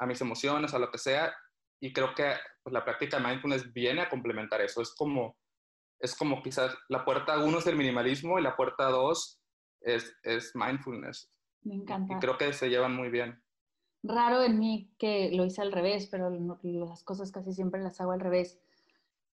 [0.00, 1.32] a mis emociones, a lo que sea,
[1.78, 2.32] y creo que
[2.62, 4.82] pues, la práctica de mindfulness viene a complementar eso.
[4.82, 5.36] Es como,
[5.98, 9.40] es como quizás la puerta uno es el minimalismo y la puerta dos
[9.80, 11.30] es, es mindfulness.
[11.62, 12.14] Me encanta.
[12.14, 13.42] Y creo que se llevan muy bien.
[14.02, 16.30] Raro en mí que lo hice al revés, pero
[16.62, 18.58] las cosas casi siempre las hago al revés.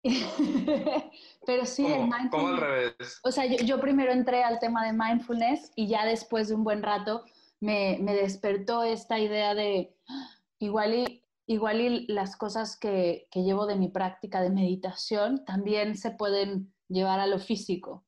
[1.45, 2.31] Pero sí, ¿Cómo, el mindfulness.
[2.31, 3.19] ¿Cómo al revés?
[3.23, 6.63] O sea, yo, yo, primero entré al tema de mindfulness y ya después de un
[6.63, 7.25] buen rato
[7.59, 10.36] me, me despertó esta idea de ¡ah!
[10.59, 15.95] Igual y, igual y las cosas que, que, llevo de mi práctica de meditación también
[15.95, 18.05] se pueden llevar a lo físico.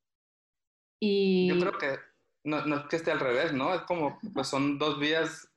[0.99, 1.47] Y...
[1.47, 1.99] Yo creo que
[2.43, 3.73] no, no es que esté al revés, ¿no?
[3.73, 5.49] Es como, pues son dos vías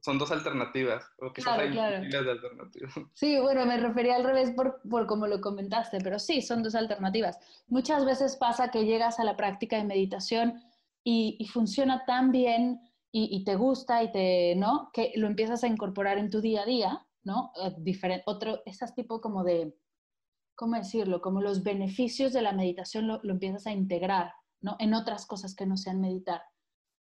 [0.00, 1.98] son dos alternativas, o quizás claro, hay claro.
[2.00, 2.94] miles de alternativas.
[3.14, 6.74] Sí, bueno, me refería al revés por, por como lo comentaste, pero sí, son dos
[6.74, 7.38] alternativas.
[7.66, 10.62] Muchas veces pasa que llegas a la práctica de meditación
[11.04, 14.90] y, y funciona tan bien y, te gusta y te, ¿no?
[14.92, 17.52] Que lo empiezas a incorporar en tu día a día, ¿no?
[17.78, 19.74] Diferente, otro, esas tipo como de,
[20.54, 21.20] ¿cómo decirlo?
[21.20, 24.76] Como los beneficios de la meditación lo, lo empiezas a integrar, ¿no?
[24.78, 26.42] En otras cosas que no sean meditar.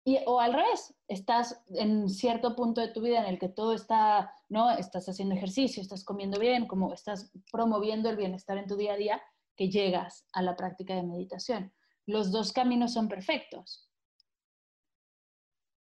[0.05, 3.73] Y, o al revés, estás en cierto punto de tu vida en el que todo
[3.73, 4.69] está, ¿no?
[4.71, 8.97] Estás haciendo ejercicio, estás comiendo bien, como estás promoviendo el bienestar en tu día a
[8.97, 9.21] día,
[9.55, 11.73] que llegas a la práctica de meditación.
[12.05, 13.88] Los dos caminos son perfectos.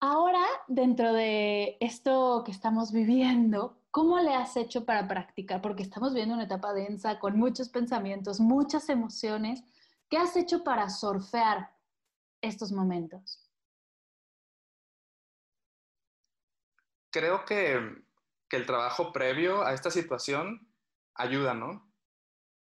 [0.01, 5.61] Ahora, dentro de esto que estamos viviendo, ¿cómo le has hecho para practicar?
[5.61, 9.63] Porque estamos viendo una etapa densa con muchos pensamientos, muchas emociones.
[10.09, 11.71] ¿Qué has hecho para surfear
[12.41, 13.49] estos momentos?
[17.11, 18.03] creo que,
[18.47, 20.67] que, el trabajo previo a esta situación
[21.15, 21.91] ayuda, ¿no?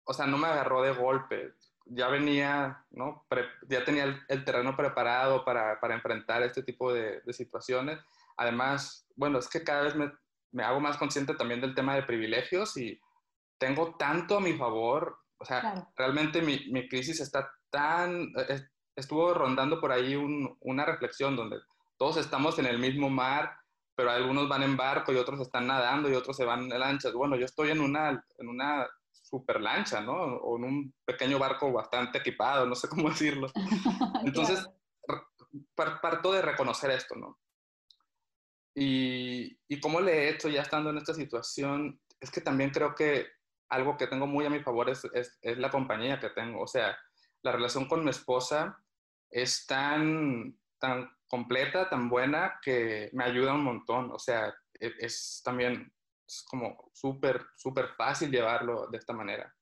[0.04, 1.54] O sea, no me agarró de golpe.
[1.88, 3.24] Ya venía, ¿no?
[3.28, 8.00] Pre ya tenía el, el, terreno preparado para, para enfrentar este tipo de, de, situaciones.
[8.36, 10.12] Además, bueno, es que cada vez me,
[10.50, 13.00] me, hago más consciente también del tema de privilegios y
[13.58, 15.18] tengo tanto a mi favor.
[15.38, 15.88] O sea, claro.
[15.96, 18.32] realmente mi, mi, crisis está tan...
[18.96, 21.58] Estuvo rondando por ahí un, una reflexión donde
[21.98, 23.56] todos estamos en el mismo mar,
[23.94, 27.12] pero algunos van en barco y otros están nadando y otros se van en lanchas.
[27.12, 28.86] Bueno, yo estoy en una, en una
[29.26, 30.12] super lancha, ¿no?
[30.12, 33.48] O en un pequeño barco bastante equipado, no sé cómo decirlo.
[34.24, 34.68] Entonces,
[35.04, 36.00] claro.
[36.00, 37.38] parto de reconocer esto, ¿no?
[38.74, 42.94] Y, y cómo le he hecho ya estando en esta situación, es que también creo
[42.94, 43.26] que
[43.68, 46.60] algo que tengo muy a mi favor es, es, es la compañía que tengo.
[46.62, 46.96] O sea,
[47.42, 48.78] la relación con mi esposa
[49.30, 54.12] es tan, tan completa, tan buena, que me ayuda un montón.
[54.12, 55.92] O sea, es, es también
[56.26, 59.54] es como súper, súper fácil llevarlo de esta manera.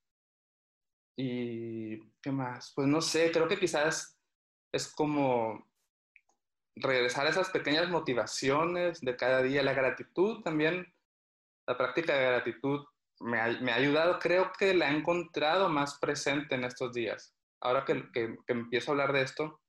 [1.17, 2.73] Y, ¿qué más?
[2.75, 4.19] Pues no sé, creo que quizás
[4.71, 5.65] es como
[6.75, 10.93] regresar a esas pequeñas motivaciones de cada día, la gratitud también,
[11.67, 12.85] la práctica de gratitud
[13.21, 17.33] me ha, me ha ayudado, creo que la he encontrado más presente en estos días.
[17.61, 19.61] Ahora que, que, empiezo a hablar de esto,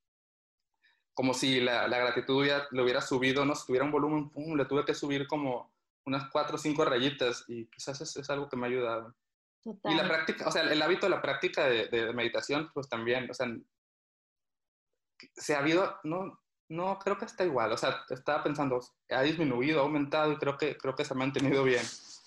[1.14, 4.56] como si la, la gratitud ya le hubiera subido, no, si tuviera un volumen, pum,
[4.56, 5.75] le tuve que subir como
[6.06, 9.14] unas cuatro o cinco rayitas y quizás es, es, algo que me ha ayudado.
[9.62, 9.92] Total.
[9.92, 13.28] Y la práctica, o sea, el hábito de la práctica de, de, meditación, pues también,
[13.28, 13.48] o sea,
[15.34, 19.80] se ha habido, no, no, creo que está igual, o sea, estaba pensando, ha disminuido,
[19.80, 21.82] ha aumentado y creo que, creo que se ha mantenido bien.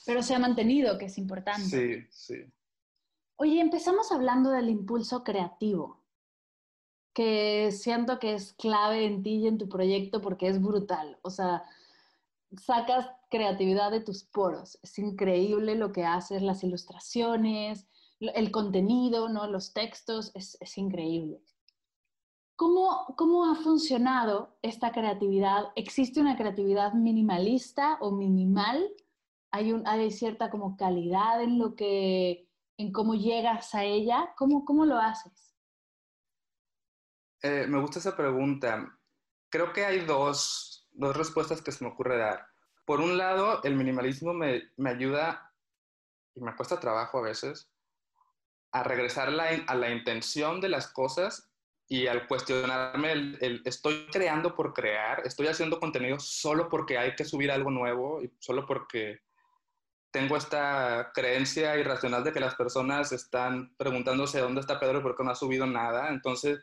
[0.05, 1.61] Pero se ha mantenido, que es importante.
[1.61, 2.45] Sí, sí.
[3.37, 5.99] Oye, empezamos hablando del impulso creativo
[7.13, 11.17] que siento que es clave en ti y en tu proyecto porque es brutal.
[11.21, 11.63] O sea,
[12.57, 14.79] sacas creatividad de tus poros.
[14.83, 17.87] Es increíble lo que haces, las ilustraciones,
[18.19, 19.47] el contenido, ¿no?
[19.47, 21.41] los textos, es, es increíble.
[22.59, 25.71] ¿Cómo, ¿Cómo ha funcionado esta creatividad?
[25.75, 28.91] ¿Existe una creatividad minimalista o minimal?
[29.51, 34.33] ¿Hay, un, hay cierta como calidad en lo que, en cómo llegas a ella?
[34.37, 35.55] ¿Cómo, cómo lo haces?
[37.41, 38.93] Eh, me gusta esa pregunta.
[39.49, 42.45] Creo que hay dos, dos, respuestas que se me ocurre dar.
[42.89, 45.53] Por un lado, el minimalismo me, me ayuda,
[46.33, 47.69] y me cuesta trabajo a veces,
[48.71, 51.51] a regresar la, a la intención de las cosas
[51.87, 57.25] y al cuestionarme el, estoy creando por crear, estoy haciendo contenido solo porque hay que
[57.25, 59.19] subir algo nuevo y solo porque
[60.09, 65.15] tengo esta creencia irracional de que las personas están preguntándose dónde está Pedro y por
[65.15, 66.09] qué no ha subido nada.
[66.09, 66.57] Entonces,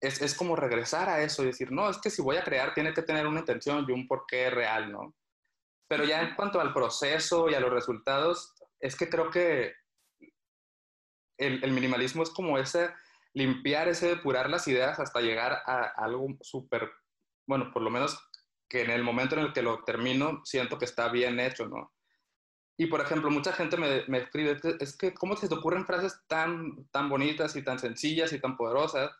[0.00, 2.74] es, es, como regresar a eso y decir, no, es que si voy a crear
[2.74, 5.14] tiene que tener una intención y un porqué real, ¿no?
[5.88, 9.74] Pero ya en cuanto al proceso y a los resultados, es que creo que
[11.38, 12.90] el, el minimalismo es como ese
[13.32, 16.90] limpiar, ese depurar las ideas hasta llegar a, a algo súper,
[17.46, 18.18] bueno, por lo menos
[18.68, 21.92] que en el momento en el que lo termino siento que está bien hecho, ¿no?
[22.78, 26.20] Y por ejemplo, mucha gente me, me escribe, es que, ¿cómo se te ocurren frases
[26.26, 29.10] tan, tan bonitas y tan sencillas y tan poderosas?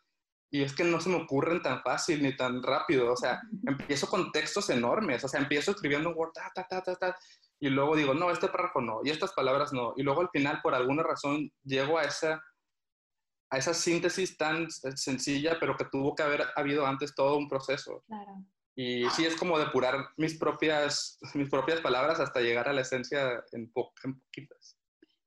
[0.51, 4.09] Y es que no se me ocurren tan fácil ni tan rápido, o sea, empiezo
[4.09, 7.16] con textos enormes, o sea, empiezo escribiendo un Word, ta, ta, ta, ta, ta,
[7.59, 10.61] y luego digo, no, este párrafo no, y estas palabras no, y luego al final
[10.62, 12.42] por alguna razón llego a esa,
[13.51, 18.03] a esa síntesis tan sencilla, pero que tuvo que haber habido antes todo un proceso.
[18.07, 18.44] Claro.
[18.78, 23.42] Y sí es como depurar mis propias, mis propias palabras hasta llegar a la esencia
[23.53, 24.78] en, en poquitas.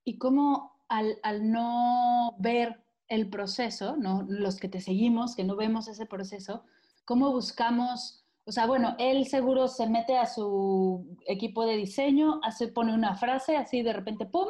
[0.05, 4.25] Y cómo al, al, no ver el proceso, ¿no?
[4.27, 6.63] los que te seguimos, que no vemos ese proceso,
[7.05, 12.67] cómo buscamos o sea, bueno, él seguro se mete a su equipo de diseño, hace,
[12.67, 14.47] pone una frase así de repente, ¡pum!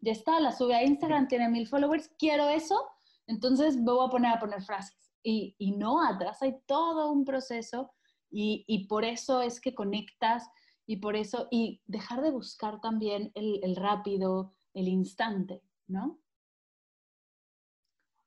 [0.00, 2.82] Ya está, la sube a Instagram, tiene mil followers, quiero eso,
[3.26, 5.12] entonces me voy a poner a poner frases.
[5.22, 7.92] Y, y no, atrás hay todo un proceso
[8.30, 10.48] y, y, por eso es que conectas
[10.86, 16.21] y por eso, y dejar de buscar también el, el rápido, el instante, ¿no?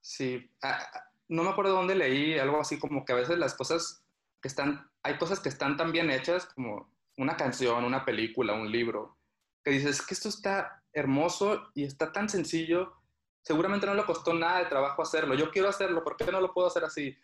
[0.06, 0.88] Sí, ah,
[1.30, 4.06] no me acuerdo dónde leí algo así como que a veces las cosas
[4.40, 8.72] que están hay cosas que están tan bien hechas como una canción, una película, un
[8.72, 9.18] libro,
[9.64, 12.94] que dices que esto está hermoso y está tan sencillo,
[13.42, 16.54] seguramente no le costó nada de trabajo hacerlo, yo quiero hacerlo, ¿por qué no lo
[16.54, 17.18] puedo hacer así?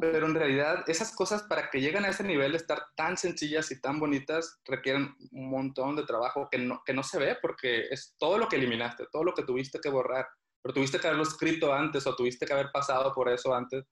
[0.00, 3.68] Pero en realidad esas cosas para que lleguen a ese nivel de estar tan sencillas
[3.72, 7.88] y tan bonitas requieren un montón de trabajo que no, que no se ve porque
[7.90, 10.28] es todo lo que eliminaste, todo lo que tuviste que borrar,
[10.62, 13.84] pero tuviste que haberlo escrito antes o tuviste que haber pasado por eso antes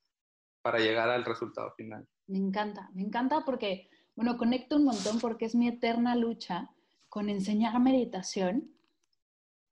[0.62, 2.06] para llegar al resultado final.
[2.26, 6.70] Me encanta, me encanta porque, bueno, conecto un montón porque es mi eterna lucha
[7.08, 8.72] con enseñar meditación.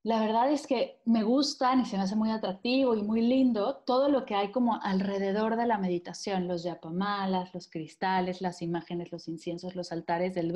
[0.04, 3.82] La verdad es que me gusta y se me hace muy atractivo y muy lindo
[3.86, 9.10] todo lo que hay como alrededor de la meditación, los yapamalas, los cristales, las imágenes,
[9.10, 10.52] los inciensos, los altares, el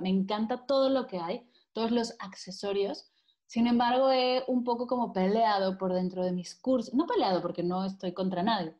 [0.00, 3.11] me encanta todo lo que hay, todos los accesorios.
[3.52, 7.62] Sin embargo, he un poco como peleado por dentro de mis cursos, no peleado porque
[7.62, 8.74] no estoy contra nadie,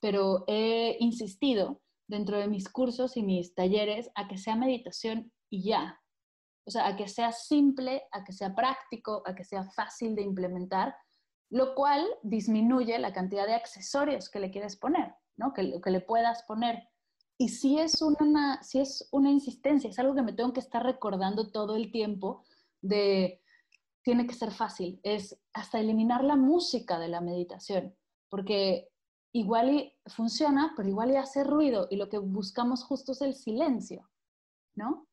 [0.00, 5.62] pero he insistido dentro de mis cursos y mis talleres a que sea meditación y
[5.62, 6.02] ya.
[6.66, 10.24] O sea, a que sea simple, a que sea práctico, a que sea fácil de
[10.24, 10.94] implementar,
[11.48, 15.54] lo cual disminuye la cantidad de accesorios que le quieres poner, ¿no?
[15.54, 16.86] Que, que le puedas poner.
[17.38, 20.84] Y si es, una, si es una insistencia, es algo que me tengo que estar
[20.84, 22.44] recordando todo el tiempo
[22.82, 23.40] de,
[24.08, 27.94] tiene que ser fácil, es hasta eliminar la música de la meditación,
[28.30, 28.88] porque
[29.34, 33.34] igual y funciona, pero igual y hace ruido y lo que buscamos justo es el
[33.34, 34.08] silencio,
[34.74, 35.06] ¿no?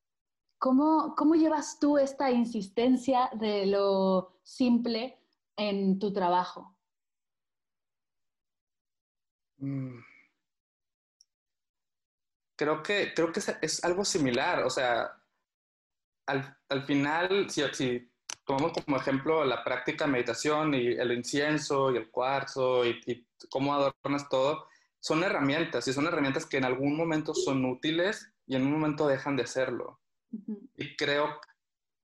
[0.58, 5.20] ¿Cómo, cómo llevas tú esta insistencia de lo simple
[5.58, 6.78] en tu trabajo?
[9.58, 10.00] Mm.
[12.56, 15.22] Creo que, creo que es, algo similar, o sea,
[16.28, 18.15] al, al final, si, si
[18.46, 23.28] tomamos como ejemplo la práctica de meditación y el incienso y el cuarzo y, y,
[23.50, 24.68] cómo adornas todo,
[25.00, 29.08] son herramientas y son herramientas que en algún momento son útiles y en un momento
[29.08, 30.00] dejan de serlo.
[30.76, 31.40] Y creo,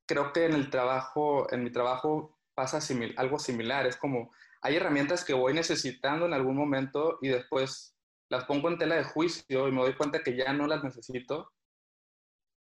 [0.06, 2.80] creo que en el trabajo, en mi trabajo pasa
[3.18, 3.86] algo similar.
[3.86, 4.32] Es como,
[4.62, 7.96] hay herramientas que voy necesitando en algún momento y después
[8.30, 11.52] las pongo en tela de juicio y me doy cuenta que ya no las necesito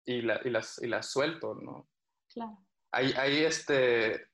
[0.06, 1.88] y, y, las, y las suelto, ¿no?
[2.32, 4.28] Claro hay, este,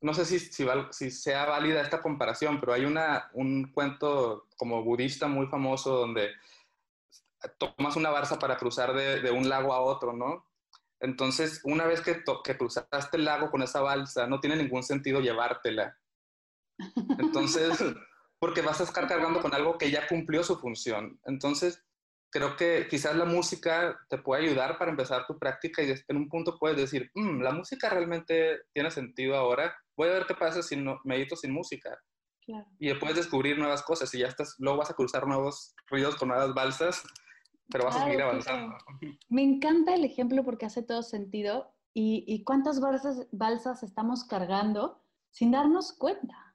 [0.00, 5.28] no sé si, si, sea válida esta comparación, pero hay una, un cuento como budista
[5.28, 6.30] muy famoso donde
[7.58, 10.46] tomas una barza para cruzar de, un lago a otro, ¿no?
[11.00, 15.20] Entonces, una vez que, que, cruzaste el lago con esa balsa, no tiene ningún sentido
[15.20, 15.98] llevártela.
[17.18, 17.82] Entonces,
[18.38, 21.20] porque vas a estar cargando con algo que ya cumplió su función.
[21.24, 21.84] Entonces,
[22.32, 26.28] creo que quizás la música te puede ayudar para empezar tu práctica y en un
[26.28, 30.62] punto puedes decir, mm, la música realmente tiene sentido ahora, voy a ver qué pasa
[30.62, 31.96] si no, medito sin música.
[32.78, 36.28] Y puedes descubrir nuevas cosas y ya estás, luego vas a cruzar nuevos ruidos con
[36.28, 37.02] nuevas balsas,
[37.70, 38.76] pero vas a seguir avanzando.
[39.28, 45.02] Me encanta el ejemplo porque hace todo sentido y, y cuántas balsas, balsas estamos cargando
[45.30, 46.51] sin darnos cuenta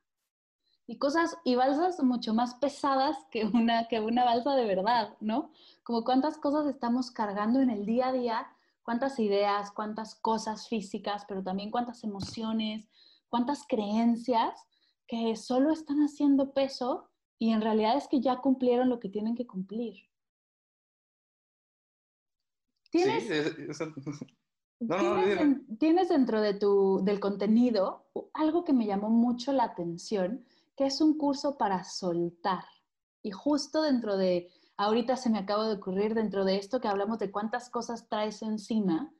[0.87, 5.51] y cosas y balsas mucho más pesadas que una, que una balsa de verdad, ¿no?
[5.83, 8.47] Como cuántas cosas estamos cargando en el día a día,
[8.83, 12.89] cuántas ideas, cuántas cosas físicas, pero también cuántas emociones,
[13.27, 14.65] cuántas creencias
[15.07, 19.35] que solo están haciendo peso y en realidad es que ya cumplieron lo que tienen
[19.35, 19.95] que cumplir.
[22.89, 23.83] ¿Tienes, sí,
[24.79, 30.45] no, ¿tienes, ¿tienes dentro de tu, del contenido algo que me llamó mucho la atención?
[30.77, 32.63] Que es un curso para soltar.
[33.21, 37.19] Y justo dentro de, ahorita se me acaba de ocurrir dentro de esto que hablamos
[37.19, 39.11] de cuántas cosas traes encima,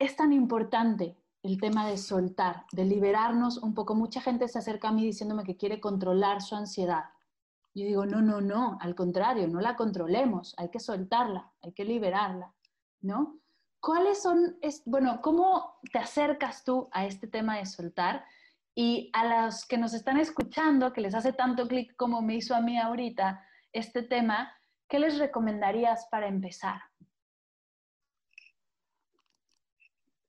[0.00, 3.94] es tan importante el tema de soltar, de liberarnos un poco.
[3.94, 7.04] Mucha gente se acerca a mí diciéndome que quiere controlar su ansiedad.
[7.74, 11.84] Yo digo, no, no, no, al contrario, no la controlemos, hay que soltarla, hay que
[11.84, 12.54] liberarla,
[13.02, 13.38] ¿no?
[13.80, 18.24] ¿cuáles son, bueno, cómo te acercas tú a este tema de soltar?
[18.74, 22.54] Y a los que nos están escuchando, que les hace tanto clic como me hizo
[22.54, 24.52] a mí ahorita este tema,
[24.88, 26.80] ¿qué les recomendarías para empezar?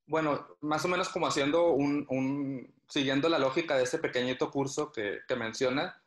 [0.08, 5.20] Bueno, más o menos como haciendo un, siguiendo la lógica de ese pequeñito curso que,
[5.28, 6.02] que menciona,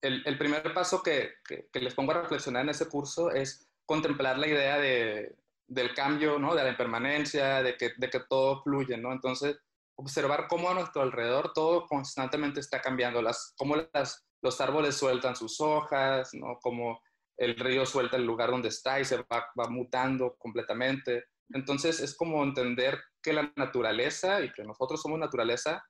[0.00, 4.38] el, primer paso que, que, que, les pongo a reflexionar en ese curso es contemplar
[4.38, 5.36] la idea de,
[5.70, 6.54] del cambio, ¿no?
[6.54, 9.12] De la impermanencia, de que, de que todo fluye, ¿no?
[9.12, 9.58] Entonces,
[10.00, 15.36] observar cómo a nuestro alrededor todo constantemente está cambiando, las, cómo las, los árboles sueltan
[15.36, 16.58] sus hojas, ¿no?
[16.60, 17.00] Cómo
[17.36, 21.24] el río suelta el lugar donde está y se va, va mutando completamente.
[21.50, 25.82] Entonces, es como entender que la naturaleza y que nosotros somos naturaleza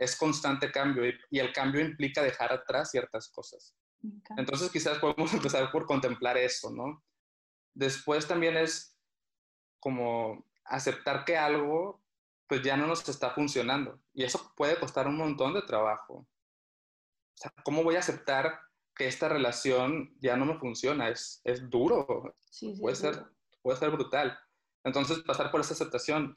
[0.00, 3.76] es constante cambio y, el cambio implica dejar atrás ciertas cosas.
[4.38, 7.04] Entonces quizás podemos empezar por contemplar eso, ¿no?
[7.74, 8.96] Después también es
[9.78, 11.99] como aceptar que algo
[12.50, 16.14] pues ya no nos está funcionando y eso puede costar un montón de trabajo.
[16.14, 16.26] O
[17.36, 18.58] sea, ¿cómo voy a aceptar
[18.92, 21.08] que esta relación ya no me funciona?
[21.08, 23.24] Es, es duro, sí, sí, puede, ser,
[23.62, 24.36] puede ser brutal.
[24.82, 26.34] Entonces pasar por esa aceptación,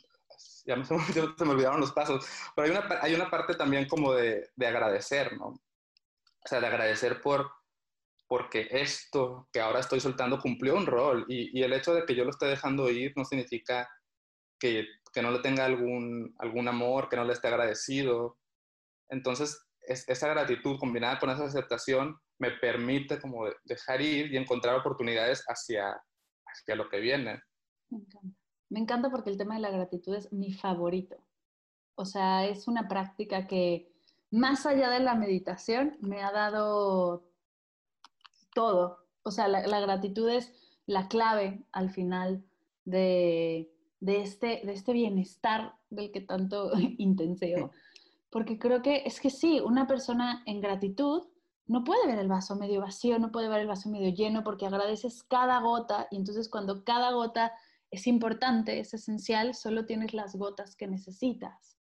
[0.65, 2.23] ya me, se me olvidaron los pasos,
[2.55, 5.47] pero hay una, hay una parte también como de, de agradecer, ¿no?
[5.47, 7.49] O sea, de agradecer por,
[8.27, 12.13] porque esto que ahora estoy soltando cumplió un rol y, y, el hecho de que
[12.13, 13.89] yo lo esté dejando ir no significa
[14.59, 18.37] que, que, no le tenga algún, algún amor, que no le esté agradecido.
[19.09, 24.75] Entonces, es, esa gratitud combinada con esa aceptación me permite como dejar ir y encontrar
[24.75, 26.01] oportunidades hacia,
[26.45, 27.41] hacia lo que viene.
[27.89, 28.37] Me encanta.
[28.69, 31.15] Me encanta porque el tema de la gratitud es mi favorito.
[31.95, 33.93] O sea, es una práctica que
[34.31, 37.29] más allá de la meditación me ha dado
[38.55, 39.05] todo.
[39.21, 40.51] O sea, la, gratitud es
[40.87, 42.43] la clave al final
[42.83, 43.71] de,
[44.05, 47.71] este, de este bienestar del que tanto intenseo.
[48.29, 51.27] Porque creo que es que sí, una persona en gratitud
[51.67, 54.65] no puede ver el vaso medio vacío, no puede ver el vaso medio lleno porque
[54.65, 57.53] agradeces cada gota y entonces cuando cada gota
[57.89, 61.77] es importante, es esencial, solo tienes las gotas que necesitas.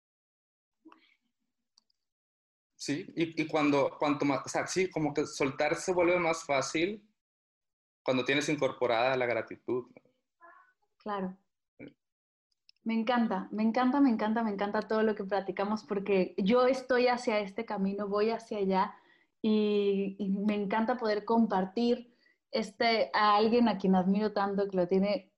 [2.75, 7.07] Sí, y, cuando, cuanto más, o sea, sí, como que soltar se vuelve más fácil
[8.03, 9.85] cuando tienes incorporada la gratitud.
[10.97, 11.37] Claro.
[12.83, 17.09] Me encanta, me encanta, me encanta, me encanta todo lo que platicamos porque yo estoy
[17.09, 18.95] hacia este camino, voy hacia allá
[19.43, 20.17] y,
[20.47, 22.15] me encanta poder compartir
[22.51, 25.31] este, a alguien a quien admiro tanto, que lo tiene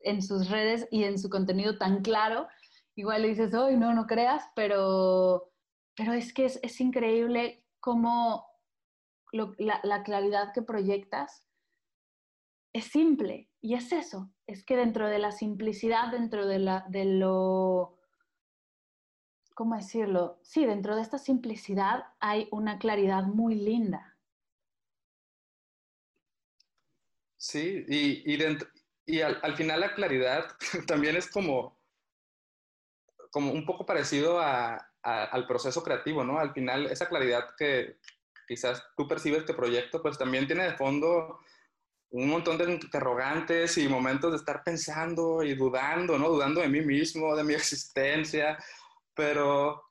[0.00, 2.48] en sus redes y en su contenido tan claro,
[2.94, 5.52] igual le dices, hoy no, no creas, pero,
[5.96, 8.46] pero es que es, increíble cómo
[9.32, 11.46] la, claridad que proyectas
[12.72, 17.04] es simple y es eso, es que dentro de la simplicidad, dentro de, la, de
[17.04, 17.98] lo,
[19.54, 20.38] ¿cómo decirlo?
[20.42, 24.16] Sí, dentro de esta simplicidad hay una claridad muy linda.
[27.36, 28.68] Sí, y, y dentro,
[29.06, 30.46] y al, al, final la claridad
[30.86, 31.78] también es como,
[33.30, 36.38] como un poco parecido a, al proceso creativo, ¿no?
[36.38, 37.98] Al final esa claridad que
[38.46, 41.40] quizás tú percibes que proyecto, pues también tiene de fondo
[42.10, 46.28] un montón de interrogantes y momentos de estar pensando y dudando, ¿no?
[46.28, 48.58] Dudando de mí mismo, de mi existencia,
[49.14, 49.82] pero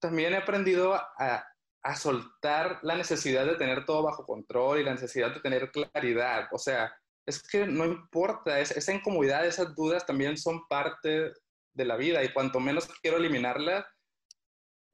[0.00, 1.44] también he aprendido a,
[1.82, 6.48] a soltar la necesidad de tener todo bajo control y la necesidad de tener claridad.
[6.52, 6.92] O sea,
[7.26, 11.32] es que no importa, esa incomodidad, esas dudas también son parte
[11.74, 13.86] de la vida y cuanto menos quiero eliminarlas,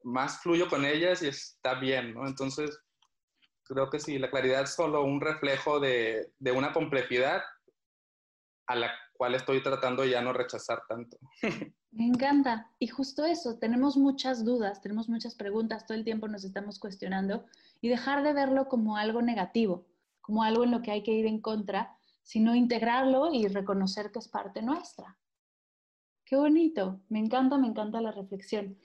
[0.03, 2.27] más fluyo con ellas y está bien, ¿no?
[2.27, 2.79] Entonces,
[3.69, 7.41] creo que sí, la claridad es solo un reflejo de, de una complejidad
[8.67, 11.17] a la cual estoy tratando ya no rechazar tanto.
[11.91, 12.69] Me encanta.
[12.77, 17.45] Y justo eso, tenemos muchas dudas, tenemos muchas preguntas, todo el tiempo nos estamos cuestionando
[17.81, 19.87] y dejar de verlo como algo negativo,
[20.21, 21.95] como algo en lo que hay que ir en contra
[22.29, 25.17] sino integrarlo y reconocer que es parte nuestra.
[26.23, 28.77] Qué bonito, me encanta, me encanta la reflexión.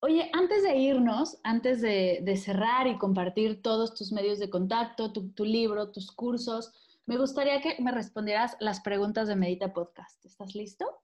[0.00, 5.30] Oye, antes de irnos, antes de, cerrar y compartir todos tus medios de contacto, tu,
[5.30, 6.72] tu, libro, tus cursos,
[7.06, 10.24] me gustaría que me respondieras las preguntas de Medita Podcast.
[10.24, 11.02] ¿Estás listo?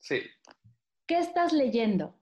[0.00, 0.22] Sí.
[1.06, 2.14] ¿Qué estás leyendo?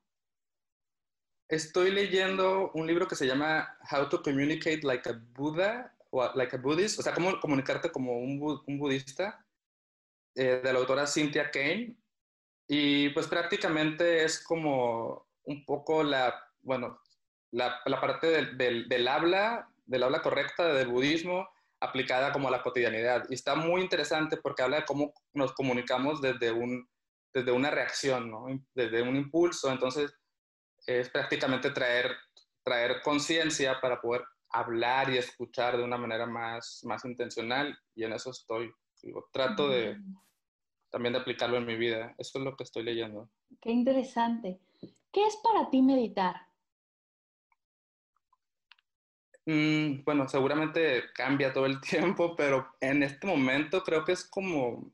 [1.49, 6.57] Estoy leyendo un libro que se llama How to Communicate Like a Buddha o like
[6.57, 9.45] a Buddhist, o sea, cómo comunicarte como un, un budista,
[10.35, 11.97] eh, de la autora Cynthia Kane.
[12.69, 17.01] Y pues prácticamente es como un poco la, bueno,
[17.51, 21.49] la, la parte del, del, del, habla, del habla correcta del budismo
[21.81, 23.25] aplicada como a la cotidianidad.
[23.31, 26.89] Y está muy interesante porque habla de cómo nos comunicamos desde un,
[27.33, 28.47] desde una reacción, ¿no?
[28.75, 29.71] Desde un impulso.
[29.73, 30.13] Entonces,
[30.87, 32.15] es prácticamente traer,
[32.63, 38.13] traer conciencia para poder hablar y escuchar de una manera más, más intencional y en
[38.13, 38.71] eso estoy.
[39.03, 40.17] Digo, trato de mm.
[40.91, 42.15] también de aplicarlo en mi vida.
[42.19, 43.31] Eso es lo que estoy leyendo.
[43.61, 44.61] Qué interesante.
[45.19, 46.47] ¿Qué es para ti meditar?
[49.47, 54.93] Mm, bueno, seguramente cambia todo el tiempo, pero en este momento creo que es como,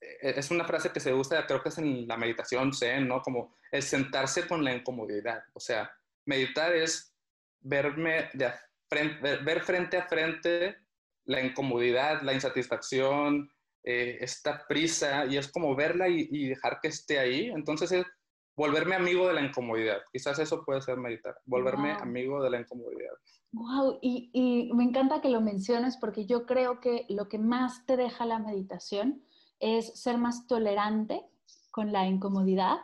[0.00, 3.20] e-, es una frase que se usa, creo que es en la meditación zen, ¿no?
[3.20, 5.44] Como el sentarse con la incomodidad.
[5.52, 5.92] O sea,
[6.24, 7.14] meditar es
[7.60, 8.30] verme
[8.88, 10.78] ver frente a frente
[11.26, 13.52] la incomodidad, la insatisfacción,
[13.84, 17.50] eh, esta prisa, y es como verla y, y, dejar que esté ahí.
[17.50, 18.06] Entonces es
[18.56, 19.98] volverme amigo de la incomodidad.
[20.12, 23.12] Quizás eso puede ser meditar, volverme amigo de la incomodidad.
[23.52, 27.84] Wow, y, y, me encanta que lo menciones porque yo creo que lo que más
[27.86, 29.22] te deja la meditación
[29.60, 31.22] es ser más tolerante
[31.70, 32.78] con la incomodidad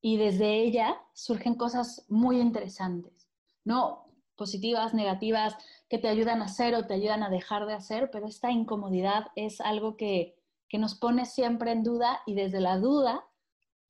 [0.00, 3.28] y desde ella surgen cosas muy interesantes,
[3.64, 4.06] ¿no?
[4.36, 5.56] Positivas, negativas,
[5.88, 9.26] que te ayudan a hacer o te ayudan a dejar de hacer, pero esta incomodidad
[9.36, 10.36] es algo que,
[10.68, 13.24] que nos pone siempre en duda y desde la duda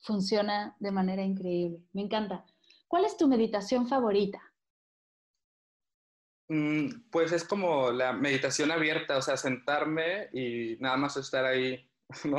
[0.02, 1.80] funciona de manera increíble.
[1.92, 2.44] Me encanta.
[2.88, 4.40] ¿Cuál es tu meditación favorita?
[6.48, 11.88] Mm, pues es como la meditación abierta, o sea, sentarme y nada más estar ahí,
[12.24, 12.38] ¿no?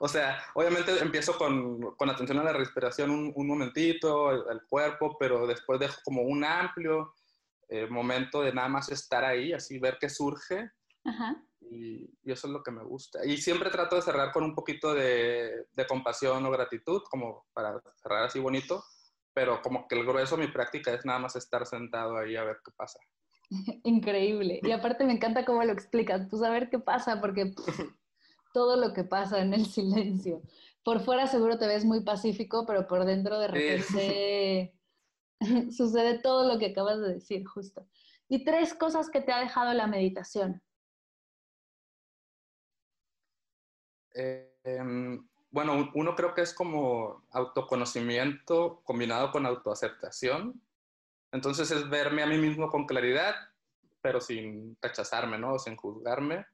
[0.00, 5.16] O sea, obviamente empiezo con, con atención a la respiración un, un momentito, al cuerpo,
[5.18, 7.14] pero después dejo como un amplio
[7.68, 10.70] eh, momento de nada más estar ahí, así ver qué surge.
[11.04, 11.40] Ajá
[11.70, 13.24] y, eso es lo que me gusta.
[13.24, 17.80] Y siempre trato de cerrar con un poquito de, de, compasión o gratitud, como para
[18.02, 18.84] cerrar así bonito,
[19.32, 22.44] pero como que el grueso de mi práctica es nada más estar sentado ahí a
[22.44, 22.98] ver qué pasa.
[23.84, 24.60] Increíble.
[24.62, 27.54] Y aparte me encanta cómo lo explicas, pues a ver qué pasa, porque
[28.52, 30.42] todo lo que pasa en el silencio.
[30.82, 34.74] Por fuera seguro te ves muy pacífico, pero por dentro de repente
[35.76, 37.86] sucede todo lo que acabas de decir, justo.
[38.28, 40.62] Y tres cosas que te ha dejado la meditación.
[44.14, 50.60] Em, bueno, uno creo que es como autoconocimiento combinado con autoaceptación.
[51.32, 53.34] Entonces es verme a mí mismo con claridad,
[54.00, 55.58] pero sin rechazarme, ¿no?
[55.58, 56.46] Sin juzgarme.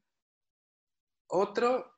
[1.26, 1.94] Otro,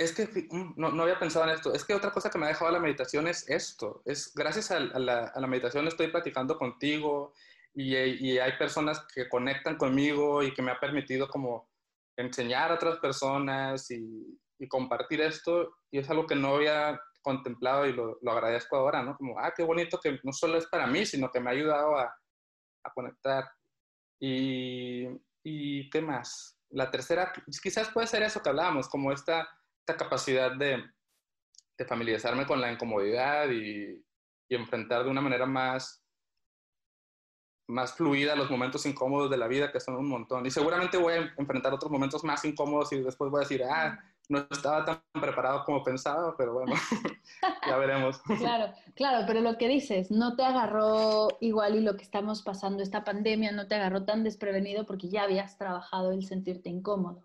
[0.00, 2.46] es que mm, no, no, había pensado en esto, es que otra cosa que me
[2.46, 7.34] ha dejado la meditación es esto, es gracias a, la, meditación estoy platicando contigo
[7.74, 11.69] y, y, hay personas que conectan conmigo y que me ha permitido como
[12.20, 17.94] enseñar a otras personas y, compartir esto, y es algo que no había contemplado y
[17.94, 19.16] lo, agradezco ahora, ¿no?
[19.16, 21.96] Como, ah, qué bonito que no solo es para mí, sino que me ha ayudado
[21.96, 22.14] a,
[22.94, 23.48] conectar.
[24.20, 25.06] Y,
[25.42, 26.58] y, qué más?
[26.70, 29.48] La tercera, quizás puede ser eso que hablábamos, como esta,
[29.80, 30.84] esta capacidad de,
[31.78, 34.04] de familiarizarme con la incomodidad y,
[34.50, 35.99] y enfrentar de una manera más
[37.70, 40.44] más fluida los momentos incómodos de la vida, que son un montón.
[40.46, 43.98] Y seguramente voy a enfrentar otros momentos más incómodos y después voy a decir, ah,
[44.28, 46.72] no estaba tan preparado como pensaba, pero bueno,
[47.66, 48.20] ya veremos.
[48.38, 52.82] Claro, claro, pero lo que dices, no te agarró igual y lo que estamos pasando,
[52.82, 57.24] esta pandemia, no te agarró tan desprevenido porque ya habías trabajado el sentirte incómodo,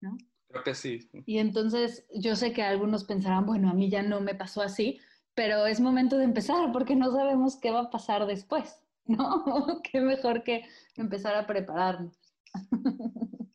[0.00, 0.18] ¿no?
[0.48, 1.08] Creo que sí.
[1.24, 5.00] Y entonces yo sé que algunos pensarán, bueno, a mí ya no me pasó así,
[5.34, 8.82] pero es momento de empezar porque no sabemos qué va a pasar después.
[9.06, 9.80] ¿no?
[9.82, 10.64] Qué mejor que
[10.96, 12.18] empezar a prepararnos.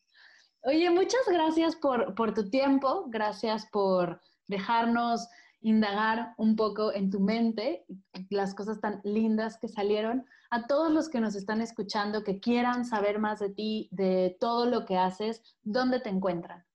[0.63, 5.27] Oye, muchas gracias por, por, tu tiempo, gracias por dejarnos
[5.61, 7.85] indagar un poco en tu mente
[8.29, 10.25] las cosas tan lindas que salieron.
[10.49, 14.65] A todos los que nos están escuchando, que quieran saber más de ti, de todo
[14.65, 16.65] lo que haces, ¿dónde te encuentran?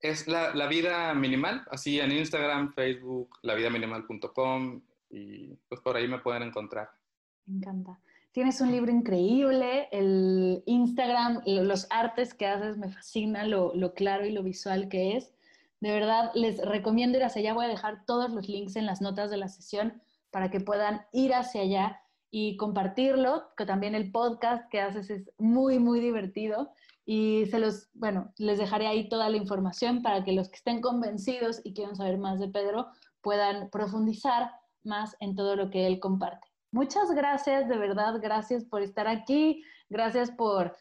[0.00, 6.20] Es la, la vida minimal, así en Instagram, Facebook, lavidaminimal.com y pues por ahí me
[6.20, 6.90] pueden encontrar.
[7.46, 7.98] Me encanta.
[8.32, 14.30] Tienes un libro increíble, el Instagram, los artes que haces me fascina, lo, claro y
[14.30, 15.34] lo visual que es.
[15.80, 17.54] De verdad, les recomiendo ir hacia allá.
[17.54, 21.02] Voy a dejar todos los links en las notas de la sesión para que puedan
[21.12, 26.70] ir hacia allá y compartirlo, que también el podcast que haces es muy, muy divertido.
[27.04, 30.80] Y se los, bueno, les dejaré ahí toda la información para que los que estén
[30.80, 32.86] convencidos y quieran saber más de Pedro
[33.22, 34.52] puedan profundizar
[34.84, 36.49] más en todo lo que él comparte.
[36.72, 40.76] Muchas gracias, de verdad, gracias por estar aquí, gracias por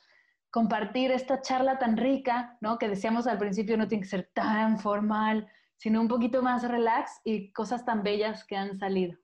[0.52, 2.78] compartir esta charla tan rica, ¿no?
[2.78, 7.22] Que decíamos al principio no tiene que ser tan formal, sino un poquito más relax
[7.24, 9.18] y cosas tan bellas que han salido.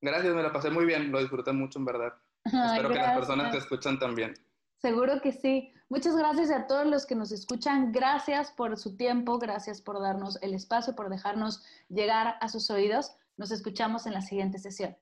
[0.00, 2.14] Gracias, me la pasé muy bien, lo disfruté mucho en verdad.
[2.44, 4.34] Espero que las personas que escuchan también.
[4.78, 5.72] Seguro que sí.
[5.90, 7.92] Muchas gracias a todos los que nos escuchan.
[7.92, 13.14] Gracias por su tiempo, gracias por darnos el espacio, por dejarnos llegar a sus oídos.
[13.36, 14.96] Nos escuchamos en la siguiente sesión.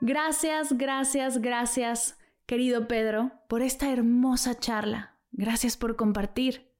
[0.00, 5.16] Gracias, gracias, gracias, querido Pedro, por esta hermosa charla.
[5.32, 6.72] Gracias por compartir.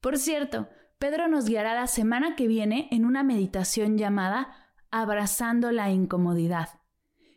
[0.00, 4.52] Por cierto, Pedro nos guiará la semana que viene en una meditación llamada
[4.90, 6.80] Abrazando la Incomodidad.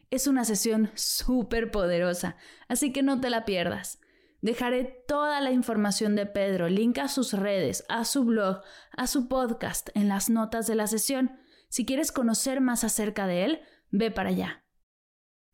[0.10, 2.36] Es una sesión súper poderosa,
[2.68, 4.00] así que no te la pierdas.
[4.42, 8.62] Dejaré toda la información de Pedro, link a sus redes, a su blog,
[8.98, 11.40] a su podcast en las notas de la sesión.
[11.70, 13.62] Si quieres conocer más acerca de él,
[13.92, 14.61] ve para allá.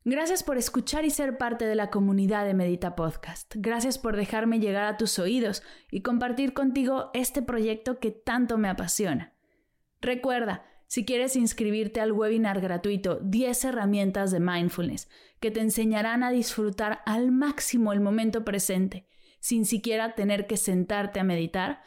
[0.03, 3.53] Gracias por escuchar y ser parte de la comunidad de Medita Podcast.
[3.57, 8.69] Gracias por dejarme llegar a tus oídos y compartir contigo este proyecto que tanto me
[8.69, 9.33] apasiona.
[9.99, 15.09] Recuerda, si quieres inscribirte al webinar gratuito 10 herramientas de mindfulness
[15.41, 19.07] que te enseñarán a disfrutar al máximo el momento presente,
[19.39, 21.81] sin siquiera tener que sentarte a meditar,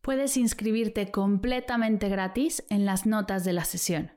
[0.00, 4.12] puedes inscribirte completamente gratis en las notas de la sesión.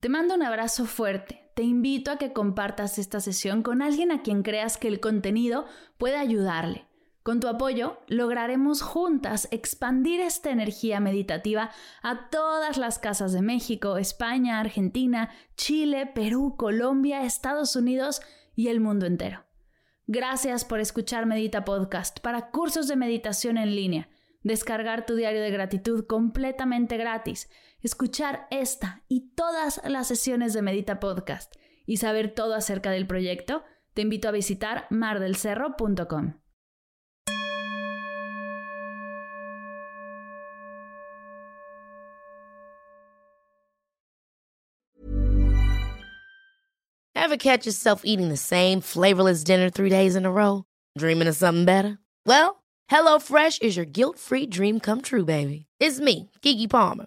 [0.00, 1.45] Te mando un abrazo fuerte.
[1.56, 5.64] Te invito a que compartas esta sesión con alguien a quien creas que el contenido
[5.96, 6.84] puede ayudarle.
[7.22, 11.70] Con tu apoyo, lograremos juntas expandir esta energía meditativa
[12.02, 18.20] a todas las casas de México, España, Argentina, Chile, Perú, Colombia, Estados Unidos
[18.54, 19.46] y el mundo entero.
[20.06, 24.10] Gracias por escuchar Medita Podcast para cursos de meditación en línea,
[24.42, 27.48] descargar tu diario de gratitud completamente gratis
[27.82, 31.54] escuchar esta y todas las sesiones de Medita Podcast
[31.86, 33.64] y saber todo acerca del proyecto,
[33.94, 36.34] te invito a visitar mardelcerro.com.
[47.14, 50.64] Ever catch yourself eating the same flavorless dinner three days in a row?
[50.96, 51.98] Dreaming of something better?
[52.24, 55.66] Well, HelloFresh is your guilt-free dream come true, baby.
[55.80, 57.06] It's me, Kiki Palmer.